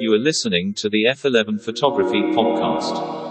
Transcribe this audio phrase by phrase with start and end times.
[0.00, 3.27] You are listening to the F11 Photography Podcast.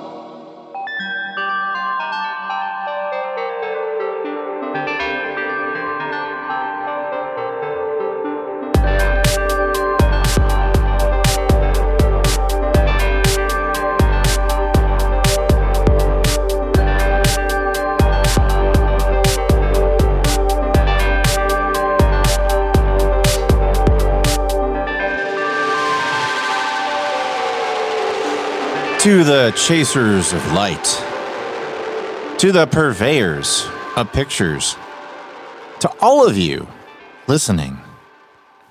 [29.58, 30.84] Chasers of light,
[32.38, 34.78] to the purveyors of pictures,
[35.80, 36.68] to all of you
[37.26, 37.78] listening,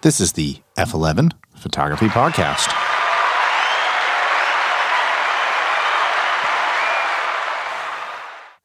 [0.00, 2.72] this is the F11 Photography Podcast.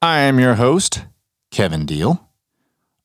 [0.00, 1.04] I am your host,
[1.50, 2.28] Kevin Deal,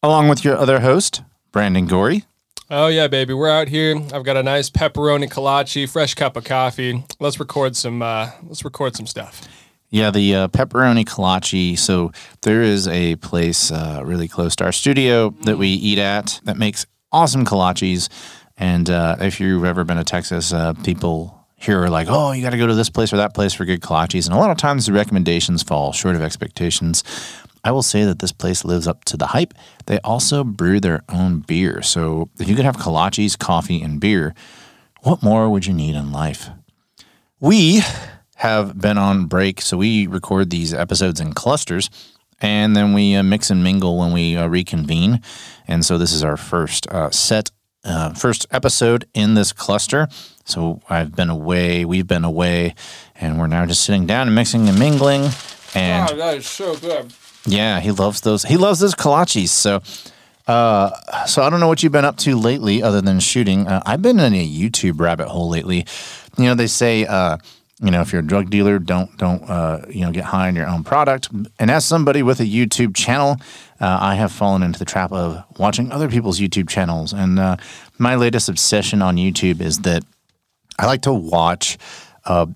[0.02, 2.24] along with your other host, Brandon Gorrie.
[2.70, 3.96] Oh yeah, baby, we're out here.
[4.14, 7.02] I've got a nice pepperoni kolache, fresh cup of coffee.
[7.18, 8.02] Let's record some.
[8.02, 9.48] Uh, let's record some stuff.
[9.90, 11.80] Yeah, the uh, pepperoni kolache.
[11.80, 16.42] So there is a place uh, really close to our studio that we eat at
[16.44, 18.10] that makes awesome kolaches.
[18.58, 22.42] And uh, if you've ever been to Texas, uh, people here are like, "Oh, you
[22.42, 24.52] got to go to this place or that place for good kolaches." And a lot
[24.52, 27.06] of times the recommendations fall short of expectations.
[27.64, 29.54] I will say that this place lives up to the hype.
[29.86, 31.82] They also brew their own beer.
[31.82, 34.34] So if you could have kolaches, coffee, and beer,
[35.02, 36.50] what more would you need in life?
[37.40, 37.82] We
[38.38, 41.90] have been on break, so we record these episodes in clusters
[42.40, 45.22] and then we uh, mix and mingle when we uh, reconvene.
[45.68, 47.52] And so this is our first uh, set,
[47.84, 50.08] uh, first episode in this cluster.
[50.46, 52.76] So I've been away, we've been away,
[53.16, 55.30] and we're now just sitting down and mixing and mingling.
[55.74, 57.12] And Oh, that is so good.
[57.48, 58.44] Yeah, he loves those.
[58.44, 59.50] He loves those kolaches.
[59.50, 59.82] So,
[60.48, 63.68] uh, so I don't know what you've been up to lately, other than shooting.
[63.68, 65.86] Uh, I've been in a YouTube rabbit hole lately.
[66.38, 67.38] You know, they say, uh,
[67.80, 70.56] you know, if you're a drug dealer, don't don't uh, you know get high on
[70.56, 71.30] your own product.
[71.58, 73.38] And as somebody with a YouTube channel,
[73.80, 77.14] uh, I have fallen into the trap of watching other people's YouTube channels.
[77.14, 77.58] And uh,
[77.98, 80.04] my latest obsession on YouTube is that
[80.80, 81.78] I like to watch
[82.26, 82.48] uh,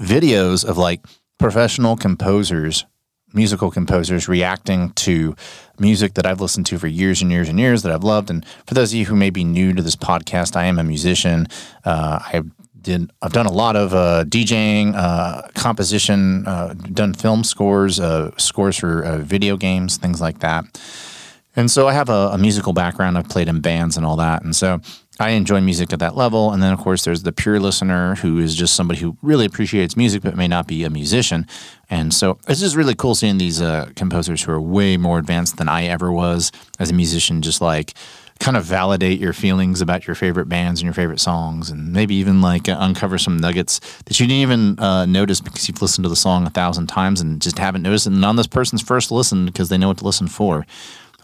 [0.00, 1.04] videos of like
[1.38, 2.84] professional composers,
[3.32, 5.34] musical composers reacting to
[5.78, 8.30] music that I've listened to for years and years and years that I've loved.
[8.30, 10.84] And for those of you who may be new to this podcast, I am a
[10.84, 11.46] musician.
[11.84, 12.42] Uh, I
[12.80, 18.30] did I've done a lot of uh, DJing, uh, composition, uh, done film scores, uh,
[18.36, 20.64] scores for uh, video games, things like that.
[21.56, 23.18] And so I have a, a musical background.
[23.18, 24.42] I've played in bands and all that.
[24.42, 24.80] And so
[25.20, 26.52] I enjoy music at that level.
[26.52, 29.96] And then, of course, there's the pure listener who is just somebody who really appreciates
[29.96, 31.46] music but may not be a musician.
[31.88, 35.56] And so it's just really cool seeing these uh, composers who are way more advanced
[35.56, 37.94] than I ever was as a musician, just like
[38.40, 42.14] kind of validate your feelings about your favorite bands and your favorite songs and maybe
[42.14, 46.04] even like uh, uncover some nuggets that you didn't even uh, notice because you've listened
[46.04, 48.14] to the song a thousand times and just haven't noticed it.
[48.14, 50.66] And on this person's first listen because they know what to listen for.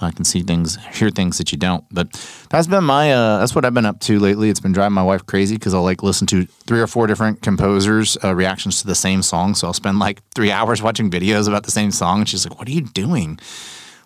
[0.01, 1.85] I can see things, hear things that you don't.
[1.91, 2.13] But
[2.51, 4.51] that's been my, uh, that's what I've been up to lately.
[4.51, 7.43] It's been driving my wife crazy because I'll like listen to three or four different
[7.43, 9.55] composers' uh, reactions to the same song.
[9.55, 12.21] So I'll spend like three hours watching videos about the same song.
[12.21, 13.39] And she's like, "What are you doing?"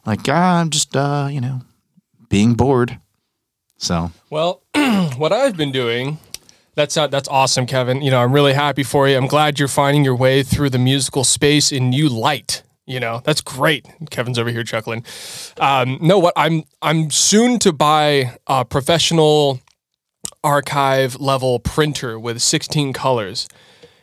[0.07, 1.61] Like, ah, I'm just, uh, you know,
[2.29, 2.99] being bored.
[3.77, 4.63] So Well,
[5.17, 6.19] what I've been doing.
[6.77, 8.01] That's uh, that's awesome, Kevin.
[8.01, 9.17] You know, I'm really happy for you.
[9.17, 12.63] I'm glad you're finding your way through the musical space in new light.
[12.87, 13.87] You know, that's great.
[14.11, 15.05] Kevin's over here chuckling.
[15.59, 19.61] Um, no, what I'm I'm soon to buy a professional
[20.43, 23.49] archive level printer with 16 colors.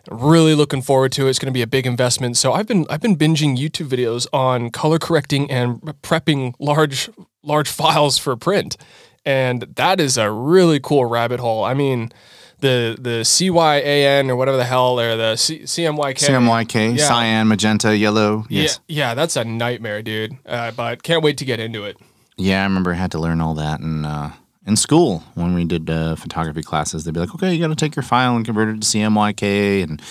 [0.10, 1.32] Really looking forward to it.
[1.32, 2.38] It's going to be a big investment.
[2.38, 7.10] So I've been I've been binging YouTube videos on color correcting and prepping large
[7.44, 8.78] large files for print,
[9.26, 11.66] and that is a really cool rabbit hole.
[11.66, 12.12] I mean,
[12.60, 16.16] the the CYAN or whatever the hell or the C- CMYK.
[16.18, 17.08] CMYK, Yeah.
[17.08, 18.46] cyan, magenta, yellow.
[18.50, 18.80] Yes.
[18.88, 20.38] Yeah, yeah, that's a nightmare, dude.
[20.46, 21.98] Uh, but can't wait to get into it.
[22.38, 24.32] Yeah, I remember I had to learn all that in uh,
[24.66, 27.04] in school when we did uh, photography classes.
[27.04, 29.84] They'd be like, "Okay, you got to take your file and convert it to CMYK."
[29.84, 30.02] And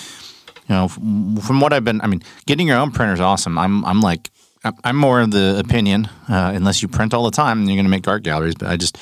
[0.68, 3.58] you know, from, from what I've been, I mean, getting your own printer is awesome.
[3.58, 4.30] I'm I'm like
[4.64, 7.84] I'm- I'm more of the opinion, uh, unless you print all the time, you're going
[7.84, 8.54] to make art galleries.
[8.56, 8.98] But I just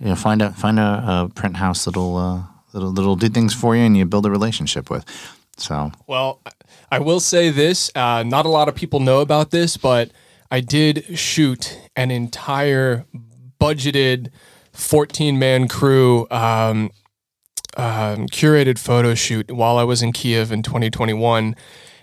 [0.00, 2.42] you know find a find a, a print house that'll uh,
[2.80, 5.04] that'll do things for you and you build a relationship with.
[5.56, 6.40] So Well,
[6.90, 10.10] I will say this: uh, not a lot of people know about this, but
[10.50, 13.06] I did shoot an entire
[13.60, 14.30] budgeted
[14.72, 16.90] 14 man crew um,
[17.76, 21.56] um, curated photo shoot while I was in Kiev in 2021,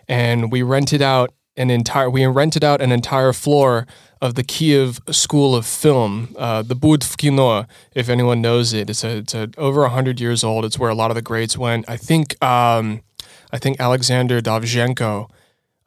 [0.08, 3.86] and we rented out an entire we rented out an entire floor
[4.24, 8.90] of the Kiev School of Film, uh, the Bud v Kino, if anyone knows it.
[8.90, 10.64] It's a, it's a, over hundred years old.
[10.64, 11.90] It's where a lot of the greats went.
[11.90, 13.02] I think um,
[13.52, 15.30] I think Alexander Dovzhenko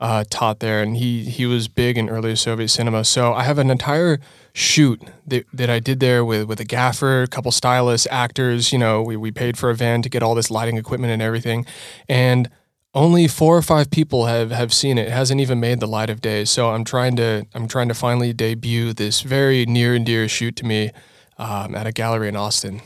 [0.00, 3.04] uh, taught there, and he he was big in early Soviet cinema.
[3.04, 4.20] So I have an entire
[4.52, 8.70] shoot that, that I did there with with a gaffer, a couple stylists, actors.
[8.70, 11.22] You know, we we paid for a van to get all this lighting equipment and
[11.22, 11.64] everything,
[12.06, 12.50] and
[12.96, 15.08] only four or five people have have seen it.
[15.08, 16.46] It hasn't even made the light of day.
[16.46, 20.56] So I'm trying to I'm trying to finally debut this very near and dear shoot
[20.56, 20.90] to me
[21.38, 22.80] um, at a gallery in Austin.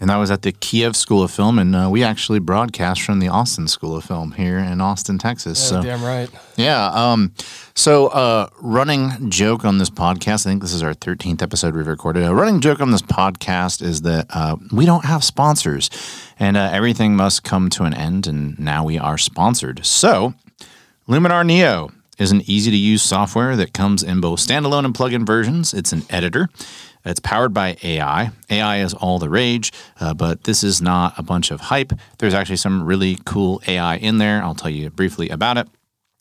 [0.00, 3.20] And that was at the Kiev School of Film, and uh, we actually broadcast from
[3.20, 5.60] the Austin School of Film here in Austin, Texas.
[5.60, 6.30] Yeah, so damn right.
[6.56, 6.86] Yeah.
[6.86, 7.34] Um,
[7.74, 11.86] so, uh, running joke on this podcast, I think this is our 13th episode we've
[11.86, 12.24] recorded.
[12.24, 15.90] A running joke on this podcast is that uh, we don't have sponsors
[16.38, 19.84] and uh, everything must come to an end, and now we are sponsored.
[19.84, 20.32] So,
[21.06, 25.12] Luminar Neo is an easy to use software that comes in both standalone and plug
[25.12, 25.74] in versions.
[25.74, 26.48] It's an editor.
[27.04, 28.30] It's powered by AI.
[28.50, 31.92] AI is all the rage, uh, but this is not a bunch of hype.
[32.18, 34.42] There's actually some really cool AI in there.
[34.42, 35.68] I'll tell you briefly about it.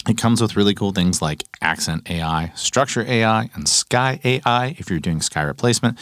[0.07, 4.89] It comes with really cool things like Accent AI, Structure AI, and Sky AI if
[4.89, 5.97] you're doing sky replacement.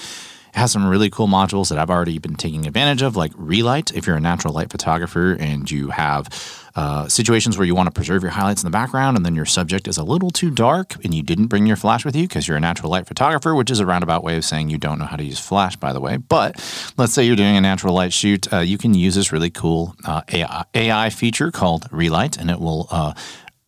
[0.50, 3.94] It has some really cool modules that I've already been taking advantage of, like Relight.
[3.95, 6.30] If you're a natural light photographer and you have
[6.77, 9.45] uh, situations where you want to preserve your highlights in the background and then your
[9.45, 12.47] subject is a little too dark and you didn't bring your flash with you because
[12.47, 15.06] you're a natural light photographer, which is a roundabout way of saying you don't know
[15.06, 16.18] how to use flash, by the way.
[16.18, 16.56] But
[16.95, 19.95] let's say you're doing a natural light shoot, uh, you can use this really cool
[20.06, 23.13] uh, AI, AI, feature called Relight, and it will uh,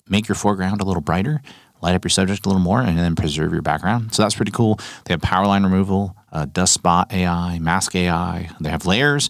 [0.08, 1.42] make your foreground a little brighter
[1.82, 4.14] light up your subject a little more and then preserve your background.
[4.14, 4.80] So that's pretty cool.
[5.06, 8.52] They have power line removal, uh, dust spot AI, mask AI.
[8.60, 9.30] They have layers.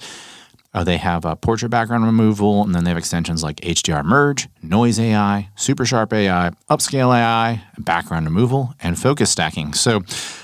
[0.73, 4.47] Uh, they have uh, portrait background removal, and then they have extensions like HDR merge,
[4.61, 9.73] noise AI, super sharp AI, upscale AI, background removal, and focus stacking.
[9.73, 10.01] So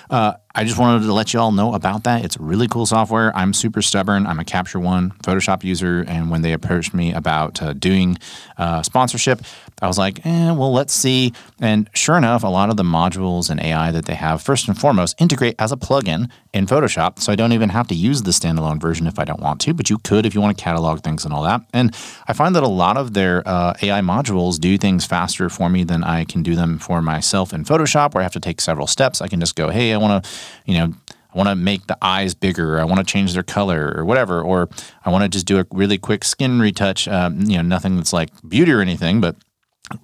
[0.10, 2.24] uh, I just wanted to let you all know about that.
[2.24, 3.36] It's really cool software.
[3.36, 4.26] I'm super stubborn.
[4.26, 8.18] I'm a Capture One Photoshop user, and when they approached me about uh, doing
[8.58, 9.42] uh, sponsorship,
[9.82, 11.34] I was like, eh, well, let's see.
[11.60, 14.80] And sure enough, a lot of the modules and AI that they have, first and
[14.80, 17.20] foremost, integrate as a plugin in Photoshop.
[17.20, 19.74] So I don't even have to use the standalone version if I don't want to,
[19.74, 21.62] but you could if you want to catalog things and all that.
[21.74, 21.94] And
[22.30, 25.84] I find that a lot of their uh, AI modules do things faster for me
[25.84, 28.88] than I can do them for myself in Photoshop, where I have to take several
[28.88, 29.20] steps.
[29.20, 30.30] I can just go, hey, I want to,
[30.66, 30.94] you know,
[31.34, 32.80] I want to make the eyes bigger.
[32.80, 34.42] I want to change their color or whatever.
[34.42, 34.70] Or
[35.04, 37.08] I want to just do a really quick skin retouch.
[37.08, 39.36] Um, you know, nothing that's like beauty or anything, but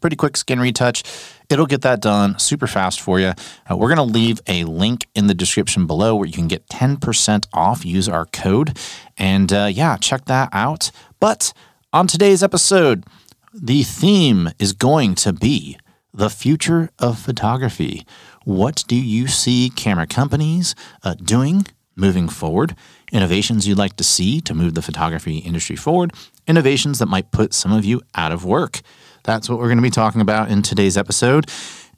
[0.01, 1.03] pretty quick skin retouch.
[1.49, 3.33] It'll get that done super fast for you.
[3.69, 6.67] Uh, we're going to leave a link in the description below where you can get
[6.67, 7.85] 10% off.
[7.85, 8.77] Use our code.
[9.17, 10.91] And uh, yeah, check that out.
[11.19, 11.53] But
[11.93, 13.05] on today's episode,
[13.53, 15.77] the theme is going to be
[16.13, 18.05] the future of photography.
[18.43, 21.65] What do you see camera companies uh, doing
[21.95, 22.75] moving forward?
[23.11, 26.13] Innovations you'd like to see to move the photography industry forward?
[26.47, 28.81] Innovations that might put some of you out of work?
[29.23, 31.49] That's what we're going to be talking about in today's episode.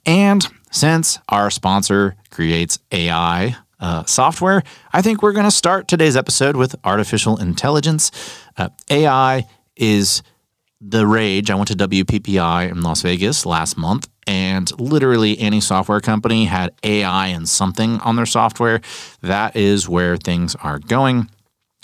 [0.04, 4.62] And since our sponsor creates AI uh, software,
[4.92, 8.10] I think we're going to start today's episode with artificial intelligence.
[8.56, 9.46] Uh, AI
[9.76, 10.22] is
[10.86, 11.50] the rage.
[11.50, 16.72] I went to WPPI in Las Vegas last month, and literally any software company had
[16.82, 18.80] AI and something on their software.
[19.22, 21.30] That is where things are going.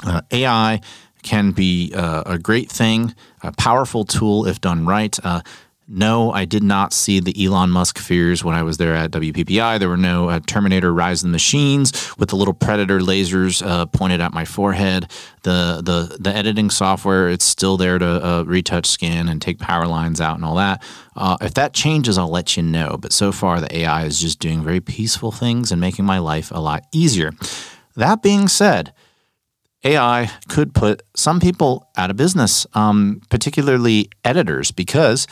[0.04, 0.80] Uh, AI
[1.22, 5.18] can be uh, a great thing, a powerful tool if done right.
[5.24, 5.40] Uh,
[5.92, 9.80] no, I did not see the Elon Musk fears when I was there at WPPI.
[9.80, 13.86] There were no uh, Terminator Rise of the Machines with the little predator lasers uh,
[13.86, 15.10] pointed at my forehead.
[15.42, 19.86] The the the editing software it's still there to uh, retouch skin and take power
[19.86, 20.82] lines out and all that.
[21.16, 22.96] Uh, if that changes, I'll let you know.
[22.96, 26.52] But so far, the AI is just doing very peaceful things and making my life
[26.52, 27.32] a lot easier.
[27.96, 28.92] That being said.
[29.82, 35.26] AI could put some people out of business, um, particularly editors, because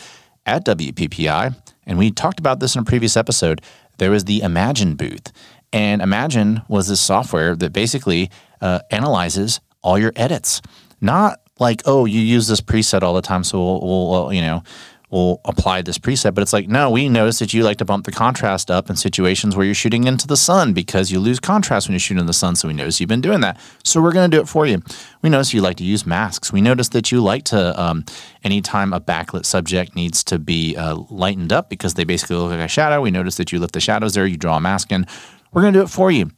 [0.49, 1.55] at WPPI,
[1.87, 3.61] and we talked about this in a previous episode,
[3.99, 5.31] there was the Imagen booth.
[5.73, 8.31] And Imagen was this software that basically
[8.63, 10.63] uh, analyzes all your edits.
[11.03, 14.63] Not like, oh, you use this preset all the time, so we'll, we'll you know,
[15.11, 16.35] will apply this preset.
[16.35, 18.97] But it's like, no, we notice that you like to bump the contrast up in
[18.97, 22.27] situations where you're shooting into the sun because you lose contrast when you shoot in
[22.27, 22.57] the sun.
[22.57, 23.59] So we notice you've been doing that.
[23.85, 24.83] So we're going to do it for you.
[25.23, 26.53] We notice you like to use masks.
[26.53, 28.05] We notice that you like to, um,
[28.45, 32.61] anytime a backlit subject needs to be uh, lightened up because they basically look like
[32.61, 35.07] a shadow, we notice that you lift the shadows there, you draw a mask in.
[35.53, 36.31] We're going to do it for you.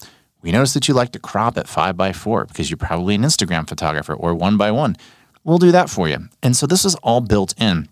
[0.42, 3.22] We notice that you like to crop at five by four because you're probably an
[3.22, 4.96] Instagram photographer or one by one.
[5.44, 6.28] We'll do that for you.
[6.42, 7.88] And so this is all built in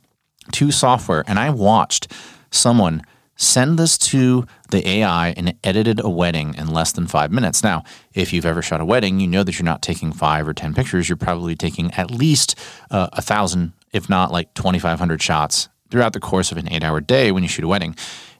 [0.53, 2.13] to software and I watched
[2.51, 3.03] someone
[3.39, 7.63] send this to the AI and it edited a wedding in less than five minutes.
[7.63, 10.53] Now, if you've ever shot a wedding, you know that you're not taking five or
[10.53, 11.09] 10 pictures.
[11.09, 12.59] You're probably taking at least
[12.91, 17.01] uh, a thousand, if not like 2,500 shots throughout the course of an eight hour
[17.01, 17.95] day when you shoot a wedding.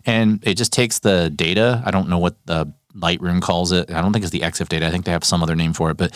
[0.05, 1.81] And it just takes the data.
[1.87, 3.91] I don't know what the Lightroom calls it.
[3.91, 4.87] I don't think it's the EXIF data.
[4.87, 6.13] I think they have some other name for it, but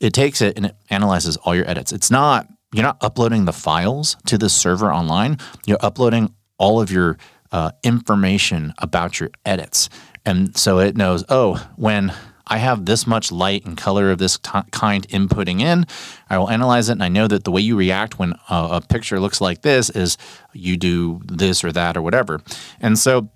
[0.00, 1.92] it takes it and it analyzes all your edits.
[1.92, 5.38] It's not, you're not uploading the files to the server online.
[5.64, 7.16] You're uploading all of your
[7.52, 9.88] uh, information about your edits.
[10.26, 12.12] And so it knows, oh, when
[12.46, 15.86] I have this much light and color of this t- kind inputting in,
[16.28, 16.92] I will analyze it.
[16.92, 19.88] And I know that the way you react when a, a picture looks like this
[19.90, 20.18] is
[20.52, 22.40] you do this or that or whatever.
[22.80, 23.30] And so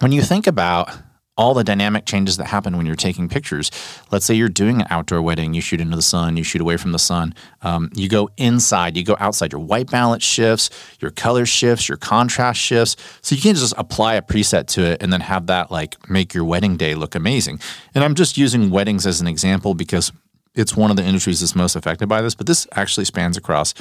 [0.00, 0.96] when you think about
[1.38, 3.70] all the dynamic changes that happen when you're taking pictures.
[4.10, 6.76] Let's say you're doing an outdoor wedding, you shoot into the sun, you shoot away
[6.76, 10.68] from the sun, um, you go inside, you go outside, your white balance shifts,
[11.00, 12.96] your color shifts, your contrast shifts.
[13.22, 16.34] So you can't just apply a preset to it and then have that like make
[16.34, 17.60] your wedding day look amazing.
[17.94, 20.12] And I'm just using weddings as an example because
[20.56, 23.74] it's one of the industries that's most affected by this, but this actually spans across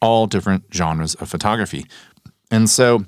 [0.00, 1.86] all different genres of photography.
[2.52, 3.04] And so,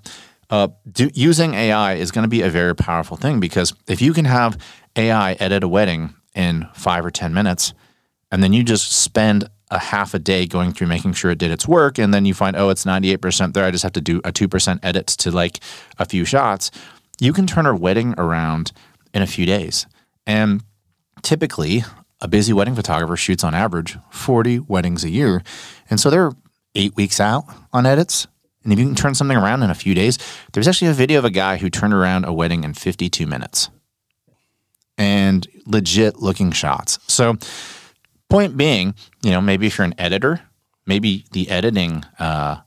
[0.52, 4.12] uh, do, using AI is going to be a very powerful thing because if you
[4.12, 4.58] can have
[4.94, 7.72] AI edit a wedding in five or 10 minutes,
[8.30, 11.50] and then you just spend a half a day going through making sure it did
[11.50, 14.18] its work, and then you find, oh, it's 98% there, I just have to do
[14.18, 15.58] a 2% edit to like
[15.98, 16.70] a few shots,
[17.18, 18.72] you can turn a wedding around
[19.14, 19.86] in a few days.
[20.26, 20.62] And
[21.22, 21.82] typically,
[22.20, 25.42] a busy wedding photographer shoots on average 40 weddings a year.
[25.88, 26.32] And so they're
[26.74, 28.26] eight weeks out on edits.
[28.64, 30.18] And if you can turn something around in a few days,
[30.52, 33.70] there's actually a video of a guy who turned around a wedding in 52 minutes
[34.98, 36.98] and legit looking shots.
[37.06, 37.36] So,
[38.28, 40.40] point being, you know, maybe if you're an editor,
[40.86, 42.58] maybe the editing, uh,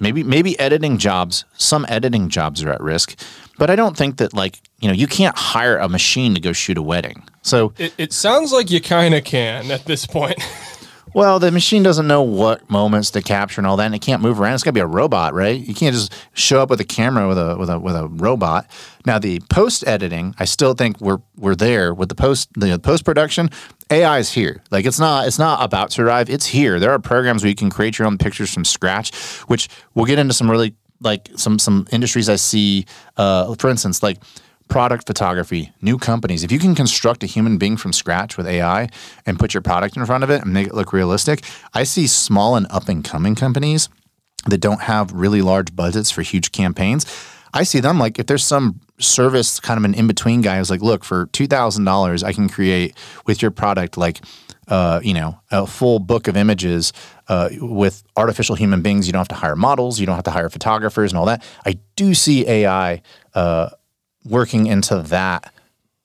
[0.00, 3.18] maybe maybe editing jobs, some editing jobs are at risk,
[3.58, 6.52] but I don't think that like you know you can't hire a machine to go
[6.52, 7.22] shoot a wedding.
[7.42, 10.38] So It, it sounds like you kind of can at this point.
[11.18, 14.22] Well, the machine doesn't know what moments to capture and all that, and it can't
[14.22, 14.54] move around.
[14.54, 15.58] It's got to be a robot, right?
[15.60, 18.70] You can't just show up with a camera with a with a with a robot.
[19.04, 23.04] Now, the post editing, I still think we're we're there with the post the post
[23.04, 23.50] production.
[23.90, 24.62] AI is here.
[24.70, 26.30] Like it's not it's not about to arrive.
[26.30, 26.78] It's here.
[26.78, 29.12] There are programs where you can create your own pictures from scratch,
[29.48, 32.86] which we'll get into some really like some some industries I see.
[33.16, 34.18] Uh, for instance, like
[34.68, 36.44] product photography, new companies.
[36.44, 38.88] If you can construct a human being from scratch with AI
[39.26, 41.42] and put your product in front of it and make it look realistic,
[41.74, 43.88] I see small and up and coming companies
[44.46, 47.06] that don't have really large budgets for huge campaigns.
[47.52, 50.70] I see them like if there's some service kind of an in between guy who's
[50.70, 52.94] like, look, for two thousand dollars, I can create
[53.26, 54.20] with your product like
[54.68, 56.92] uh, you know, a full book of images
[57.28, 59.06] uh, with artificial human beings.
[59.06, 59.98] You don't have to hire models.
[59.98, 61.42] You don't have to hire photographers and all that.
[61.64, 63.02] I do see AI
[63.34, 63.70] uh,
[64.24, 65.52] working into that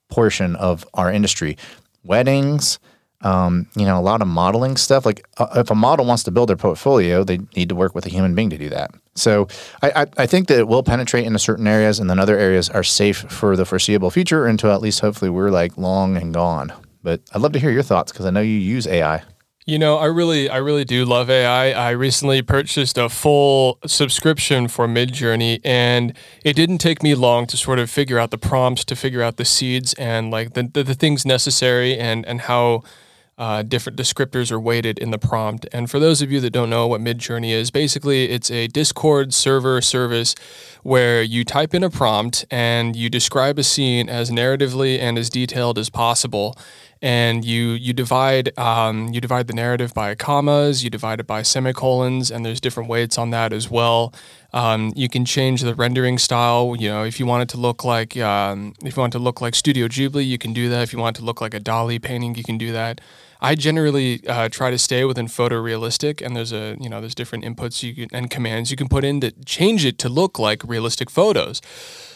[0.08, 1.56] portion of our industry.
[2.04, 2.78] Weddings,
[3.22, 5.06] um, you know, a lot of modeling stuff.
[5.06, 8.06] Like uh, if a model wants to build their portfolio, they need to work with
[8.06, 8.90] a human being to do that.
[9.14, 9.48] So
[9.82, 12.68] I, I, I think that it will penetrate into certain areas, and then other areas
[12.68, 16.72] are safe for the foreseeable future until at least hopefully we're like long and gone.
[17.02, 19.22] But I'd love to hear your thoughts because I know you use AI.
[19.66, 21.70] You know, I really, I really do love AI.
[21.70, 26.12] I recently purchased a full subscription for Midjourney, and
[26.44, 29.38] it didn't take me long to sort of figure out the prompts, to figure out
[29.38, 32.82] the seeds and like the the, the things necessary, and and how
[33.38, 35.66] uh, different descriptors are weighted in the prompt.
[35.72, 39.32] And for those of you that don't know what Midjourney is, basically it's a Discord
[39.32, 40.34] server service
[40.82, 45.30] where you type in a prompt and you describe a scene as narratively and as
[45.30, 46.56] detailed as possible
[47.04, 51.42] and you you divide um, you divide the narrative by commas, you divide it by
[51.42, 54.14] semicolons, and there's different weights on that as well.
[54.54, 56.74] Um, you can change the rendering style.
[56.78, 59.42] You know, if you want it to look like um, if you want to look
[59.42, 60.82] like Studio Ghibli, you can do that.
[60.82, 63.02] If you want it to look like a Dali painting, you can do that.
[63.38, 67.44] I generally uh, try to stay within photorealistic, and there's a you know there's different
[67.44, 70.64] inputs you can, and commands you can put in to change it to look like
[70.64, 71.60] realistic photos.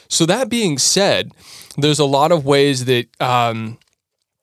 [0.08, 1.32] So that being said,
[1.76, 3.76] there's a lot of ways that um,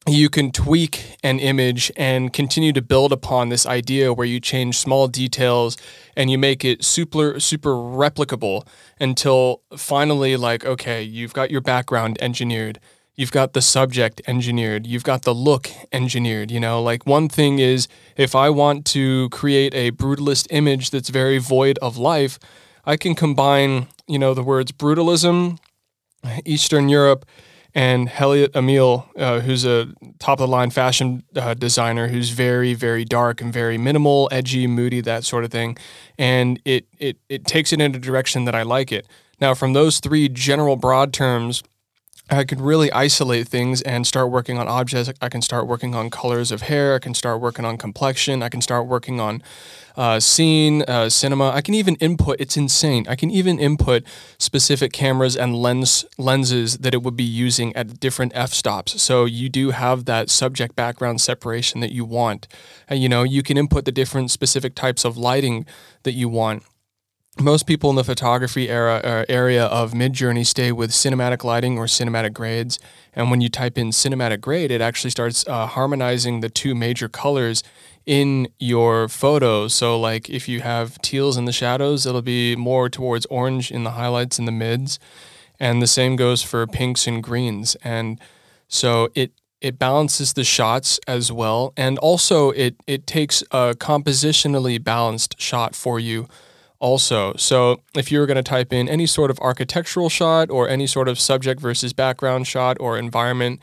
[0.07, 4.77] you can tweak an image and continue to build upon this idea where you change
[4.77, 5.77] small details
[6.15, 8.67] and you make it super super replicable
[8.99, 12.79] until finally like okay you've got your background engineered
[13.15, 16.81] you've got the subject engineered you've got the look engineered you know?
[16.81, 21.79] Like one thing is if i want to create a brutalist image that's very void
[21.81, 22.37] of life
[22.85, 25.57] i can combine you know the words brutalism
[26.45, 27.25] eastern europe
[27.75, 32.73] and Heliot Emil, uh, who's a top of the line fashion uh, designer who's very,
[32.73, 35.77] very dark and very minimal, edgy, moody, that sort of thing.
[36.17, 39.05] And it, it, it takes it in a direction that I like it.
[39.41, 41.61] Now, from those three general broad terms,
[42.29, 45.11] I could really isolate things and start working on objects.
[45.21, 46.95] I can start working on colors of hair.
[46.95, 48.41] I can start working on complexion.
[48.41, 49.43] I can start working on
[49.95, 51.51] uh, scene, uh, cinema.
[51.51, 52.37] I can even input.
[52.41, 53.05] It's insane.
[53.07, 54.03] I can even input
[54.39, 58.99] specific cameras and lens lenses that it would be using at different f stops.
[59.01, 62.47] So you do have that subject background separation that you want.
[62.87, 65.67] And, you know, you can input the different specific types of lighting
[66.03, 66.63] that you want
[67.39, 71.85] most people in the photography era uh, area of Midjourney stay with cinematic lighting or
[71.85, 72.79] cinematic grades.
[73.13, 77.09] And when you type in cinematic grade, it actually starts uh, harmonizing the two major
[77.09, 77.61] colors
[78.05, 79.67] in your photo.
[79.67, 83.83] So, like if you have teals in the shadows, it'll be more towards orange in
[83.83, 84.99] the highlights and the mids.
[85.59, 87.75] And the same goes for pinks and greens.
[87.83, 88.19] And
[88.67, 94.83] so it it balances the shots as well, and also it it takes a compositionally
[94.83, 96.27] balanced shot for you
[96.79, 97.33] also.
[97.37, 100.87] So if you were going to type in any sort of architectural shot or any
[100.87, 103.59] sort of subject versus background shot or environment,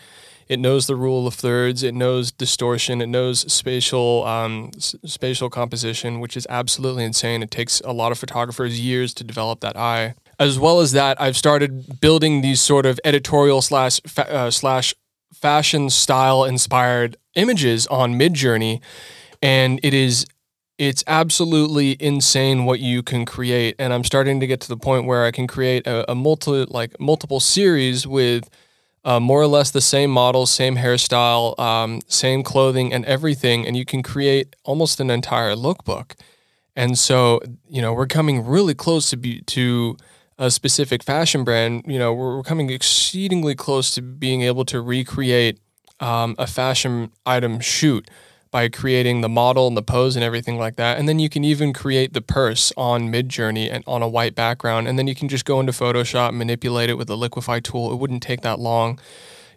[0.49, 1.83] it knows the rule of thirds.
[1.83, 3.01] It knows distortion.
[3.01, 7.43] It knows spatial um, s- spatial composition, which is absolutely insane.
[7.43, 10.15] It takes a lot of photographers years to develop that eye.
[10.39, 14.95] As well as that, I've started building these sort of editorial slash fa- uh, slash
[15.33, 18.81] fashion style inspired images on Midjourney,
[19.41, 20.27] and it is
[20.83, 25.07] it's absolutely insane what you can create and i'm starting to get to the point
[25.07, 28.51] where i can create a, a multi like multiple series with
[29.05, 33.77] uh, more or less the same model same hairstyle um, same clothing and everything and
[33.77, 36.15] you can create almost an entire lookbook.
[36.75, 39.97] And so you know we're coming really close to be to
[40.39, 44.81] a specific fashion brand you know we're, we're coming exceedingly close to being able to
[44.81, 45.61] recreate
[46.01, 48.09] um, a fashion item shoot
[48.53, 50.99] by creating the model and the pose and everything like that.
[50.99, 54.87] And then you can even create the purse on Midjourney and on a white background.
[54.87, 57.91] And then you can just go into Photoshop, manipulate it with the Liquify tool.
[57.91, 59.01] It wouldn't take that long,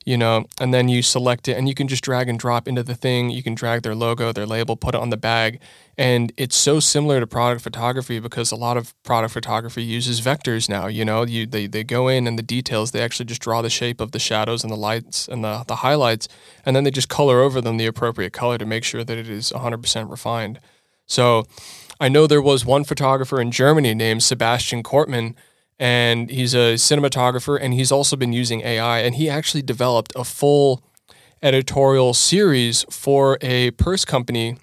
[0.06, 0.46] you know.
[0.60, 3.30] And then you select it and you can just drag and drop into the thing.
[3.30, 5.60] You can drag their logo, their label, put it on the bag.
[5.98, 10.70] And it's so similar to product photography because a lot of product photography uses vectors
[10.70, 10.88] now.
[10.88, 13.70] You know, you they, they go in and the details, they actually just draw the
[13.70, 16.28] shape of the shadows and the lights and the, the highlights,
[16.66, 19.30] and then they just color over them the appropriate color to make sure that it
[19.30, 20.60] is 100% refined.
[21.06, 21.46] So
[22.00, 25.36] I know there was one photographer in Germany named Sebastian Kortman,
[25.80, 30.24] and he's a cinematographer, and he's also been using AI, and he actually developed a
[30.24, 30.84] full
[31.42, 34.58] editorial series for a purse company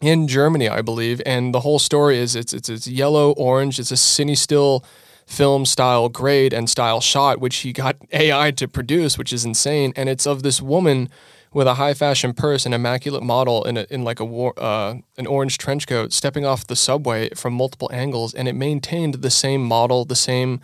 [0.00, 1.20] in Germany, I believe.
[1.24, 3.78] And the whole story is it's it's, it's yellow orange.
[3.78, 4.84] It's a cine still
[5.26, 9.92] film style grade and style shot, which he got AI to produce, which is insane.
[9.96, 11.08] And it's of this woman
[11.52, 14.94] with a high fashion purse and immaculate model in a, in like a war, uh,
[15.18, 19.30] an orange trench coat stepping off the subway from multiple angles, and it maintained the
[19.30, 20.60] same model, the same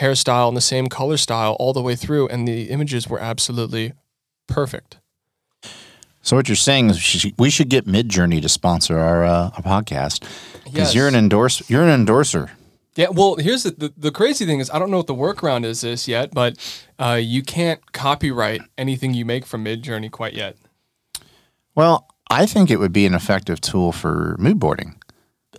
[0.00, 3.92] hairstyle, and the same color style all the way through, and the images were absolutely
[4.46, 4.98] perfect.
[6.22, 10.20] So what you're saying is we should, get Midjourney to sponsor our uh, our podcast
[10.64, 10.94] because Yes.
[10.94, 12.50] you're an endorse you're an endorser.
[13.00, 15.64] Yeah, well, here's the, the the crazy thing is I don't know what the workaround
[15.64, 16.58] is this yet, but
[16.98, 20.58] uh, you can't copyright anything you make from Midjourney quite yet.
[21.74, 25.00] Well, I think it would be an effective tool for mood boarding.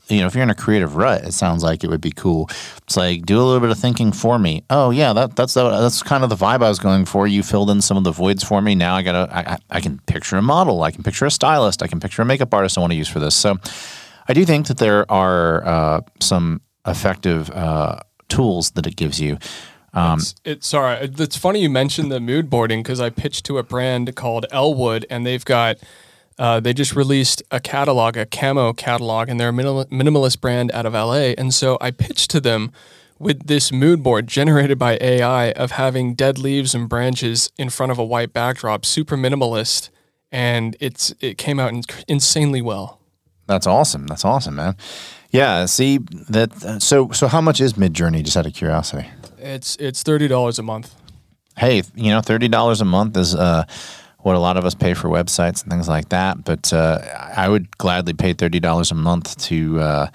[0.07, 2.47] You know, if you're in a creative rut, it sounds like it would be cool.
[2.83, 4.63] It's like do a little bit of thinking for me.
[4.69, 7.25] Oh yeah, that that's the, that's kind of the vibe I was going for.
[7.25, 8.75] You filled in some of the voids for me.
[8.75, 10.83] Now I gotta I, I can picture a model.
[10.83, 11.81] I can picture a stylist.
[11.81, 13.33] I can picture a makeup artist I want to use for this.
[13.33, 13.57] So
[14.27, 19.37] I do think that there are uh, some effective uh, tools that it gives you.
[19.93, 21.11] Um, It's, it's sorry.
[21.17, 25.05] It's funny you mentioned the mood boarding because I pitched to a brand called Elwood,
[25.09, 25.77] and they've got
[26.39, 30.71] uh, they just released a catalog, a camo catalog, and they're a minimal, minimalist brand
[30.71, 31.33] out of LA.
[31.37, 32.71] And so I pitched to them
[33.19, 37.91] with this mood board generated by AI of having dead leaves and branches in front
[37.91, 39.89] of a white backdrop, super minimalist,
[40.31, 42.99] and it's it came out in, insanely well.
[43.45, 44.07] That's awesome.
[44.07, 44.75] That's awesome, man.
[45.31, 45.65] Yeah.
[45.65, 46.81] See that.
[46.81, 48.23] So so how much is Midjourney?
[48.23, 49.09] Just out of curiosity.
[49.37, 50.93] It's it's thirty dollars a month.
[51.57, 53.63] hey, you know, thirty dollars a month is uh,
[54.19, 56.43] what a lot of us pay for websites and things like that.
[56.43, 56.99] But uh,
[57.35, 60.07] I would gladly pay thirty dollars a month to, uh,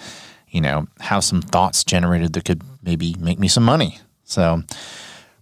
[0.49, 3.99] you know, have some thoughts generated that could maybe make me some money.
[4.25, 4.63] So,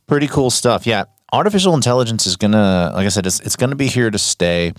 [0.07, 0.87] pretty cool stuff.
[0.87, 4.73] Yeah, artificial intelligence is gonna, like I said, it's it's gonna be here to stay.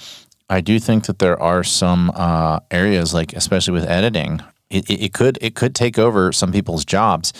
[0.49, 5.05] I do think that there are some uh, areas, like especially with editing, it, it,
[5.05, 7.33] it could it could take over some people's jobs.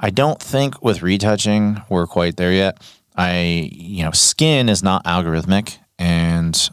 [0.00, 2.82] I don't think with retouching we're quite there yet.
[3.16, 6.70] I you know skin is not algorithmic and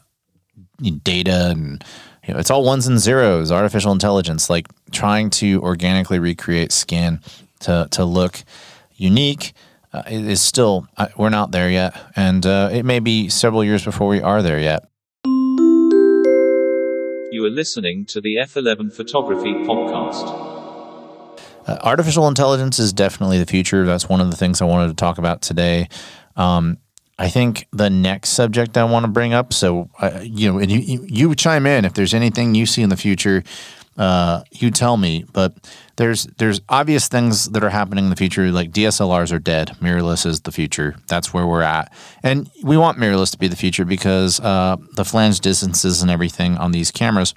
[1.03, 1.83] data and
[2.27, 3.51] you know, it's all ones and zeros.
[3.51, 7.19] Artificial intelligence, like trying to organically recreate skin
[7.61, 8.43] to to look
[8.93, 9.53] unique.
[9.93, 13.83] Uh, is still uh, we're not there yet, and uh, it may be several years
[13.83, 14.85] before we are there yet.
[17.41, 20.29] You are listening to the F11 Photography Podcast.
[21.65, 23.83] Uh, artificial intelligence is definitely the future.
[23.83, 25.89] That's one of the things I wanted to talk about today.
[26.35, 26.77] Um,
[27.17, 29.53] I think the next subject I want to bring up.
[29.53, 32.83] So, uh, you know, and you, you, you chime in if there's anything you see
[32.83, 33.43] in the future.
[33.97, 35.25] Uh, you tell me.
[35.33, 35.53] But
[35.97, 38.51] there's there's obvious things that are happening in the future.
[38.51, 39.69] Like DSLRs are dead.
[39.81, 40.95] Mirrorless is the future.
[41.07, 41.91] That's where we're at,
[42.23, 46.57] and we want mirrorless to be the future because uh, the flange distances and everything
[46.57, 47.33] on these cameras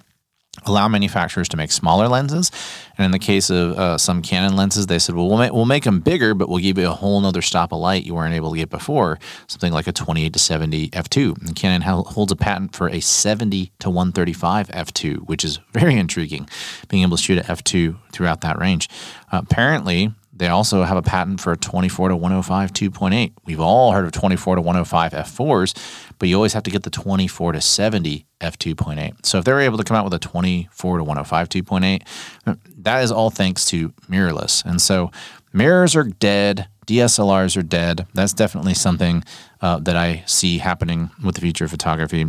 [0.64, 2.50] allow manufacturers to make smaller lenses.
[2.96, 5.84] And in the case of uh, some Canon lenses, they said, well, we'll, we'll make
[5.84, 8.52] them bigger, but we'll give you a whole nother stop of light you weren't able
[8.52, 11.46] to get before, something like a 28 to 70 f2.
[11.46, 16.48] And Canon holds a patent for a 70 to 135 f2, which is very intriguing,
[16.88, 18.88] being able to shoot at f2 throughout that range.
[19.32, 23.32] Uh, apparently, they also have a patent for a 24 to 105 2.8.
[23.44, 26.90] We've all heard of 24 to 105 f4s, but you always have to get the
[26.90, 29.24] 24 to 70 f2.8.
[29.24, 33.12] So if they're able to come out with a 24 to 105 2.8, that is
[33.12, 34.64] all thanks to mirrorless.
[34.64, 35.12] And so
[35.52, 38.06] mirrors are dead, DSLRs are dead.
[38.12, 39.24] That's definitely something
[39.60, 42.26] uh, that I see happening with the future of photography.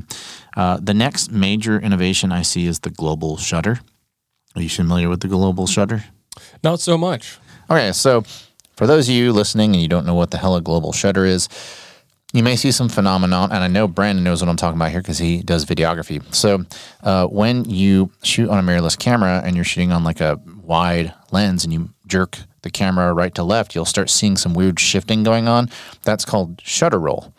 [0.55, 3.79] Uh, the next major innovation I see is the global shutter.
[4.55, 6.05] Are you familiar with the global shutter?
[6.63, 7.37] Not so much.
[7.69, 8.23] Okay, so
[8.75, 11.25] for those of you listening and you don't know what the hell a global shutter
[11.25, 11.49] is,
[12.33, 15.01] you may see some phenomenon, and I know Brandon knows what I'm talking about here
[15.01, 16.21] because he does videography.
[16.33, 16.65] So,
[17.01, 21.13] uh, when you shoot on a mirrorless camera and you're shooting on like a wide
[21.31, 25.23] lens and you jerk the camera right to left, you'll start seeing some weird shifting
[25.23, 25.69] going on.
[26.03, 27.33] That's called shutter roll.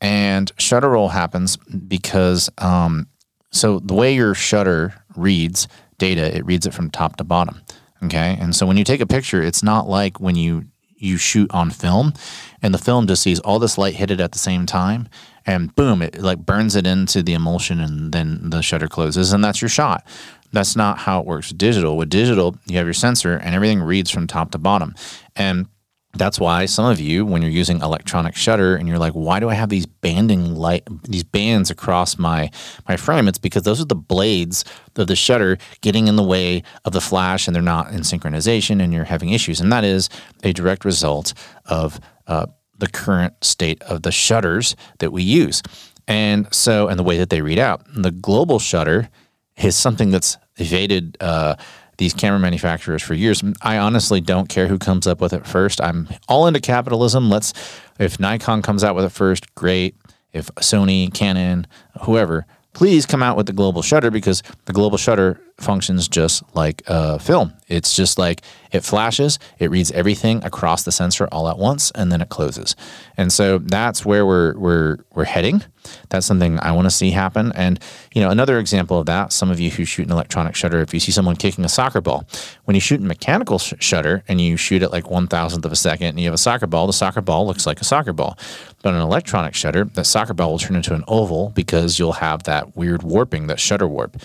[0.00, 3.08] And shutter roll happens because, um,
[3.50, 7.60] so the way your shutter reads data, it reads it from top to bottom.
[8.04, 8.36] Okay.
[8.40, 11.70] And so when you take a picture, it's not like when you you shoot on
[11.70, 12.12] film
[12.60, 15.08] and the film just sees all this light hit it at the same time
[15.46, 19.42] and boom it like burns it into the emulsion and then the shutter closes and
[19.42, 20.06] that's your shot.
[20.52, 21.96] That's not how it works digital.
[21.96, 24.94] With digital you have your sensor and everything reads from top to bottom.
[25.34, 25.66] And
[26.14, 29.48] that's why some of you, when you're using electronic shutter and you're like, why do
[29.48, 32.50] I have these banding light, these bands across my,
[32.88, 33.28] my frame?
[33.28, 34.64] It's because those are the blades
[34.96, 38.82] of the shutter getting in the way of the flash and they're not in synchronization
[38.82, 39.60] and you're having issues.
[39.60, 40.08] And that is
[40.42, 41.32] a direct result
[41.66, 42.46] of uh,
[42.76, 45.62] the current state of the shutters that we use.
[46.08, 47.82] And so, and the way that they read out.
[47.94, 49.08] The global shutter
[49.56, 51.54] is something that's evaded uh,
[52.00, 53.44] these camera manufacturers for years.
[53.60, 55.82] I honestly don't care who comes up with it first.
[55.82, 57.28] I'm all into capitalism.
[57.28, 57.52] Let's,
[57.98, 59.94] if Nikon comes out with it first, great.
[60.32, 61.66] If Sony, Canon,
[62.02, 66.82] whoever, please come out with the global shutter because the global shutter functions just like
[66.86, 67.54] a film.
[67.68, 68.42] It's just like
[68.72, 72.74] it flashes, it reads everything across the sensor all at once, and then it closes.
[73.16, 75.62] And so that's where we're we're we're heading.
[76.10, 77.52] That's something I want to see happen.
[77.54, 77.78] And
[78.12, 80.92] you know, another example of that, some of you who shoot an electronic shutter, if
[80.92, 82.26] you see someone kicking a soccer ball,
[82.64, 85.72] when you shoot a mechanical sh- shutter and you shoot it like one thousandth of
[85.72, 88.12] a second, and you have a soccer ball, the soccer ball looks like a soccer
[88.12, 88.36] ball.
[88.82, 92.44] But an electronic shutter, that soccer ball will turn into an oval because you'll have
[92.44, 94.16] that weird warping, that shutter warp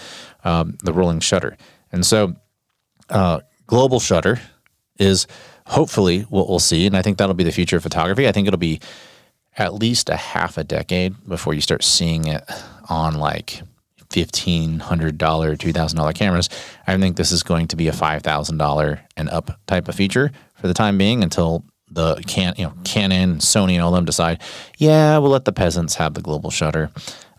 [0.45, 1.57] um, the rolling shutter.
[1.91, 2.35] And so,
[3.09, 4.39] uh, global shutter
[4.97, 5.27] is
[5.67, 6.85] hopefully what we'll see.
[6.85, 8.27] And I think that'll be the future of photography.
[8.27, 8.79] I think it'll be
[9.57, 12.43] at least a half a decade before you start seeing it
[12.89, 13.61] on like
[14.09, 16.49] $1,500, $2,000 cameras.
[16.87, 20.67] I think this is going to be a $5,000 and up type of feature for
[20.67, 24.41] the time being until the can you know Canon, Sony, and all them decide,
[24.77, 26.89] yeah, we'll let the peasants have the global shutter.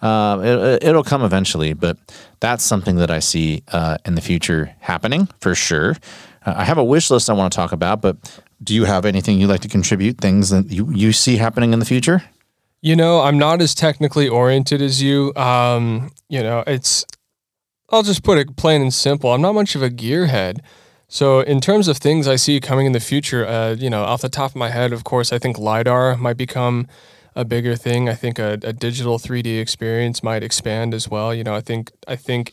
[0.03, 1.97] Uh, it, will come eventually, but
[2.41, 5.97] that's something that I see uh, in the future happening for sure.
[6.45, 8.17] Uh, I have a wish list I want to talk about, but
[8.63, 10.19] do you have anything you'd like to contribute?
[10.19, 12.23] Things that you, you see happening in the future?
[12.83, 15.35] You know, I'm not as technically oriented as you.
[15.35, 17.05] Um, you know, it's,
[17.91, 19.33] I'll just put it plain and simple.
[19.33, 20.61] I'm not much of a gearhead.
[21.09, 24.23] So, in terms of things I see coming in the future, uh, you know, off
[24.23, 26.89] the top of my head, of course, I think LiDAR might become
[27.37, 28.09] a bigger thing.
[28.09, 31.35] I think a, a digital 3D experience might expand as well.
[31.35, 32.53] You know, I think I think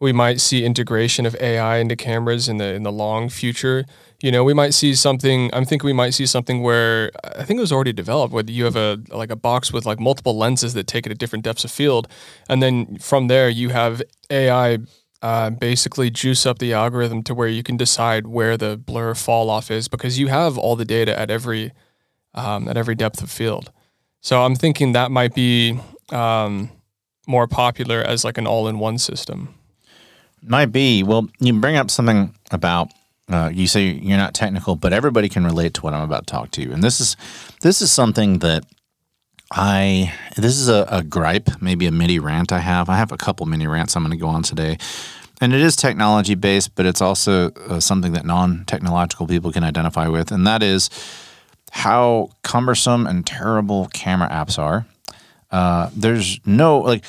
[0.00, 3.84] we might see integration of AI into cameras in the in the long future.
[4.20, 5.50] You know, we might see something.
[5.52, 8.64] I'm thinking we might see something where I think it was already developed, where you
[8.64, 11.64] have a like a box with like multiple lenses that take it at different depths
[11.64, 12.08] of field,
[12.48, 14.78] and then from there you have AI
[15.20, 19.50] uh, basically juice up the algorithm to where you can decide where the blur fall
[19.50, 21.70] off is because you have all the data at every
[22.34, 23.70] um, at every depth of field.
[24.22, 25.78] So I'm thinking that might be
[26.10, 26.70] um,
[27.26, 29.54] more popular as like an all-in-one system.
[30.42, 31.02] Might be.
[31.02, 32.88] Well, you bring up something about
[33.32, 36.32] Uh, you say you're not technical, but everybody can relate to what I'm about to
[36.32, 36.72] talk to you.
[36.74, 37.16] And this is
[37.60, 38.64] this is something that
[39.52, 42.92] I this is a, a gripe, maybe a mini rant I have.
[42.92, 44.76] I have a couple mini rants I'm going to go on today.
[45.40, 49.64] And it is technology based, but it's also uh, something that non technological people can
[49.64, 50.32] identify with.
[50.32, 50.90] And that is
[51.74, 54.84] how cumbersome and terrible camera apps are.
[55.50, 57.02] Uh, there's no, like,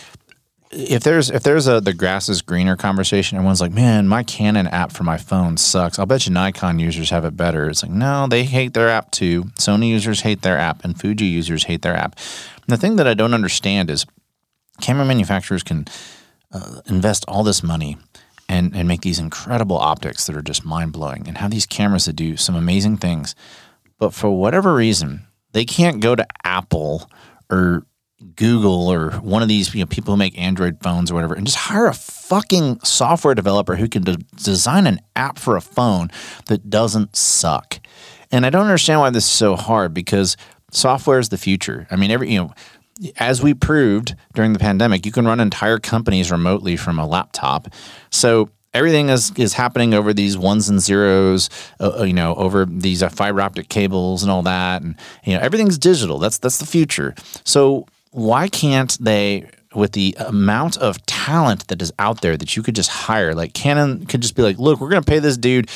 [0.71, 4.67] if there's if there's a the grass is greener conversation, everyone's like, man, my Canon
[4.67, 5.99] app for my phone sucks.
[5.99, 7.69] I'll bet you Nikon users have it better.
[7.69, 9.43] It's like, no, they hate their app too.
[9.59, 12.17] Sony users hate their app, and Fuji users hate their app.
[12.55, 14.05] And the thing that I don't understand is
[14.81, 15.85] camera manufacturers can
[16.51, 17.97] uh, invest all this money
[18.49, 22.05] and and make these incredible optics that are just mind blowing, and have these cameras
[22.05, 23.35] that do some amazing things,
[24.03, 27.09] but for whatever reason, they can't go to Apple
[27.49, 27.85] or
[28.35, 31.45] Google or one of these you know, people who make Android phones or whatever, and
[31.45, 36.11] just hire a fucking software developer who can de- design an app for a phone
[36.47, 37.79] that doesn't suck.
[38.29, 40.35] And I don't understand why this is so hard because
[40.69, 41.87] software is the future.
[41.89, 42.53] I mean, every you know,
[43.15, 47.69] as we proved during the pandemic, you can run entire companies remotely from a laptop.
[48.09, 52.65] So everything is is happening over these ones and zeros, uh, uh you know, over
[52.65, 56.19] these uh, fiber optic cables and all that, and you know, everything's digital.
[56.19, 57.15] That's that's the future.
[57.43, 62.61] So why can't they with the amount of talent that is out there that you
[62.61, 65.35] could just hire like canon could just be like look we're going to pay this
[65.35, 65.67] dude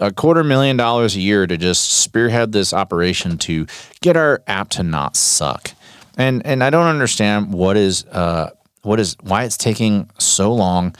[0.00, 3.66] a quarter million dollars a year to just spearhead this operation to
[4.02, 5.72] get our app to not suck
[6.18, 8.50] and and i don't understand what is uh
[8.82, 10.94] what is why it's taking so long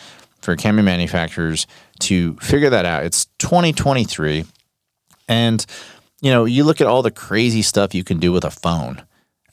[0.49, 1.67] for camera manufacturers
[2.01, 4.47] to figure that out it's 2023
[5.29, 5.67] and
[6.23, 9.03] you know you look at all the crazy stuff you can do with a phone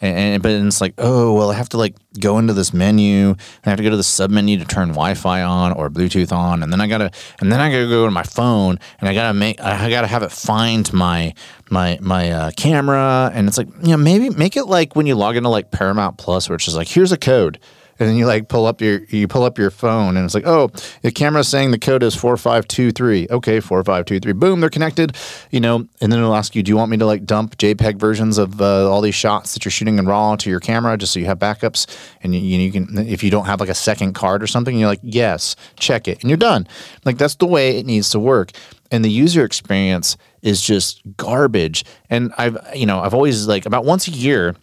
[0.01, 3.29] and, but it's like, oh well, I have to like go into this menu.
[3.29, 6.33] And I have to go to the sub menu to turn Wi-Fi on or Bluetooth
[6.33, 9.13] on, and then I gotta, and then I gotta go to my phone, and I
[9.13, 11.33] gotta make, I gotta have it find my
[11.69, 15.15] my my uh, camera, and it's like, you know, maybe make it like when you
[15.15, 17.57] log into like Paramount Plus, which is like, here's a code
[17.99, 20.47] and then you like pull up your you pull up your phone and it's like
[20.47, 20.69] oh
[21.01, 25.15] the camera's saying the code is 4523 okay 4523 boom they're connected
[25.51, 27.99] you know and then it'll ask you do you want me to like dump jpeg
[27.99, 31.13] versions of uh, all these shots that you're shooting in raw to your camera just
[31.13, 31.87] so you have backups?
[32.21, 34.87] And you, you can if you don't have like a second card or something you're
[34.87, 36.67] like yes check it and you're done.
[37.03, 38.51] Like that's the way it needs to work.
[38.91, 41.83] And the user experience is just garbage.
[42.09, 44.55] And i've you know i've always like about once a year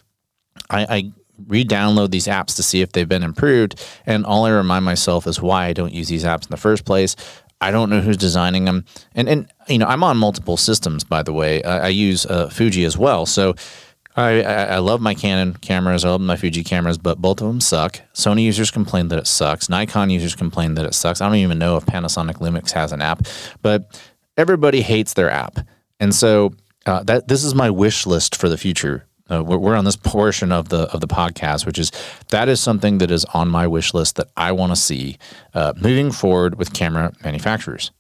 [0.70, 1.12] I, I
[1.48, 3.82] re-download these apps to see if they've been improved.
[4.06, 6.84] And all I remind myself is why I don't use these apps in the first
[6.84, 7.16] place.
[7.62, 11.04] I don't know who's designing them, and and you know I'm on multiple systems.
[11.04, 13.54] By the way, I, I use uh, Fuji as well, so.
[14.14, 16.04] I, I, love my Canon cameras.
[16.04, 17.98] I love my Fuji cameras, but both of them suck.
[18.12, 19.70] Sony users complain that it sucks.
[19.70, 21.22] Nikon users complain that it sucks.
[21.22, 23.26] I don't even know if Panasonic Lumix has an app,
[23.62, 23.98] but
[24.36, 25.56] everybody hates their app,
[25.98, 26.52] and so
[26.84, 29.96] uh, that this is my wish list for the future uh, we're, we're on this
[29.96, 31.90] portion of the of the podcast, which is
[32.28, 35.18] that is something that is on my wish list that I want to see
[35.54, 37.90] uh, moving forward with camera manufacturers.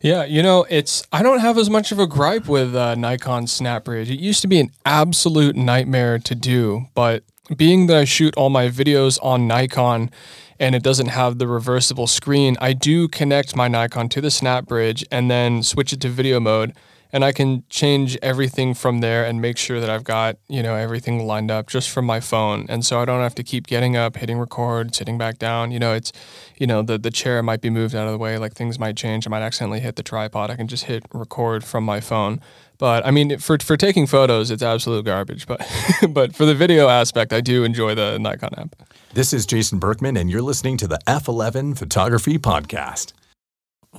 [0.00, 3.46] Yeah, you know, it's I don't have as much of a gripe with uh, Nikon
[3.46, 4.10] SnapBridge.
[4.10, 7.24] It used to be an absolute nightmare to do, but
[7.56, 10.10] being that I shoot all my videos on Nikon
[10.58, 15.04] and it doesn't have the reversible screen, I do connect my Nikon to the SnapBridge
[15.10, 16.74] and then switch it to video mode
[17.14, 20.74] and I can change everything from there and make sure that I've got, you know,
[20.74, 22.66] everything lined up just from my phone.
[22.68, 25.70] And so I don't have to keep getting up, hitting record, sitting back down.
[25.70, 26.10] You know, it's,
[26.58, 28.96] you know, the, the chair might be moved out of the way, like things might
[28.96, 29.28] change.
[29.28, 30.50] I might accidentally hit the tripod.
[30.50, 32.40] I can just hit record from my phone.
[32.78, 35.46] But I mean, for, for taking photos, it's absolute garbage.
[35.46, 35.64] But
[36.08, 38.74] but for the video aspect, I do enjoy the Nikon app.
[39.12, 43.12] This is Jason Berkman, and you're listening to the F11 Photography Podcast.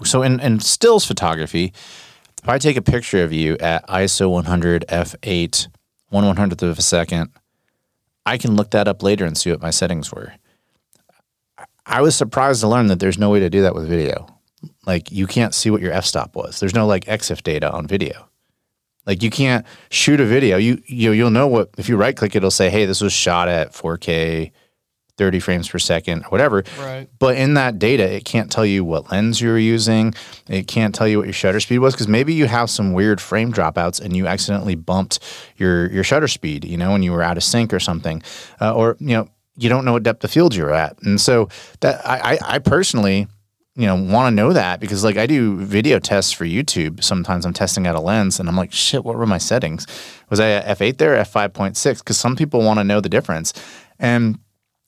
[0.03, 1.71] So in, in stills photography,
[2.45, 5.67] if I take a picture of you at ISO 100 f8,
[6.09, 7.31] one one hundredth of a second,
[8.23, 10.33] I can look that up later and see what my settings were.
[11.87, 14.27] I was surprised to learn that there's no way to do that with video.
[14.85, 16.59] Like you can't see what your f-stop was.
[16.59, 18.29] There's no like EXIF data on video.
[19.07, 20.57] Like you can't shoot a video.
[20.57, 23.47] You you you'll know what if you right click it'll say, "Hey, this was shot
[23.47, 24.51] at 4K
[25.17, 26.63] 30 frames per second or whatever.
[26.79, 27.07] Right.
[27.19, 30.13] But in that data, it can't tell you what lens you were using.
[30.47, 33.21] It can't tell you what your shutter speed was because maybe you have some weird
[33.21, 35.19] frame dropouts and you accidentally bumped
[35.57, 38.21] your your shutter speed, you know, when you were out of sync or something.
[38.59, 41.01] Uh, or, you know, you don't know what depth of field you're at.
[41.03, 41.49] And so
[41.79, 43.27] that I, I personally
[43.75, 47.03] you know want to know that because like I do video tests for YouTube.
[47.03, 49.85] Sometimes I'm testing out a lens and I'm like, shit, what were my settings?
[50.29, 51.99] Was I f8 there, f5.6?
[51.99, 53.53] Because some people want to know the difference.
[53.99, 54.39] And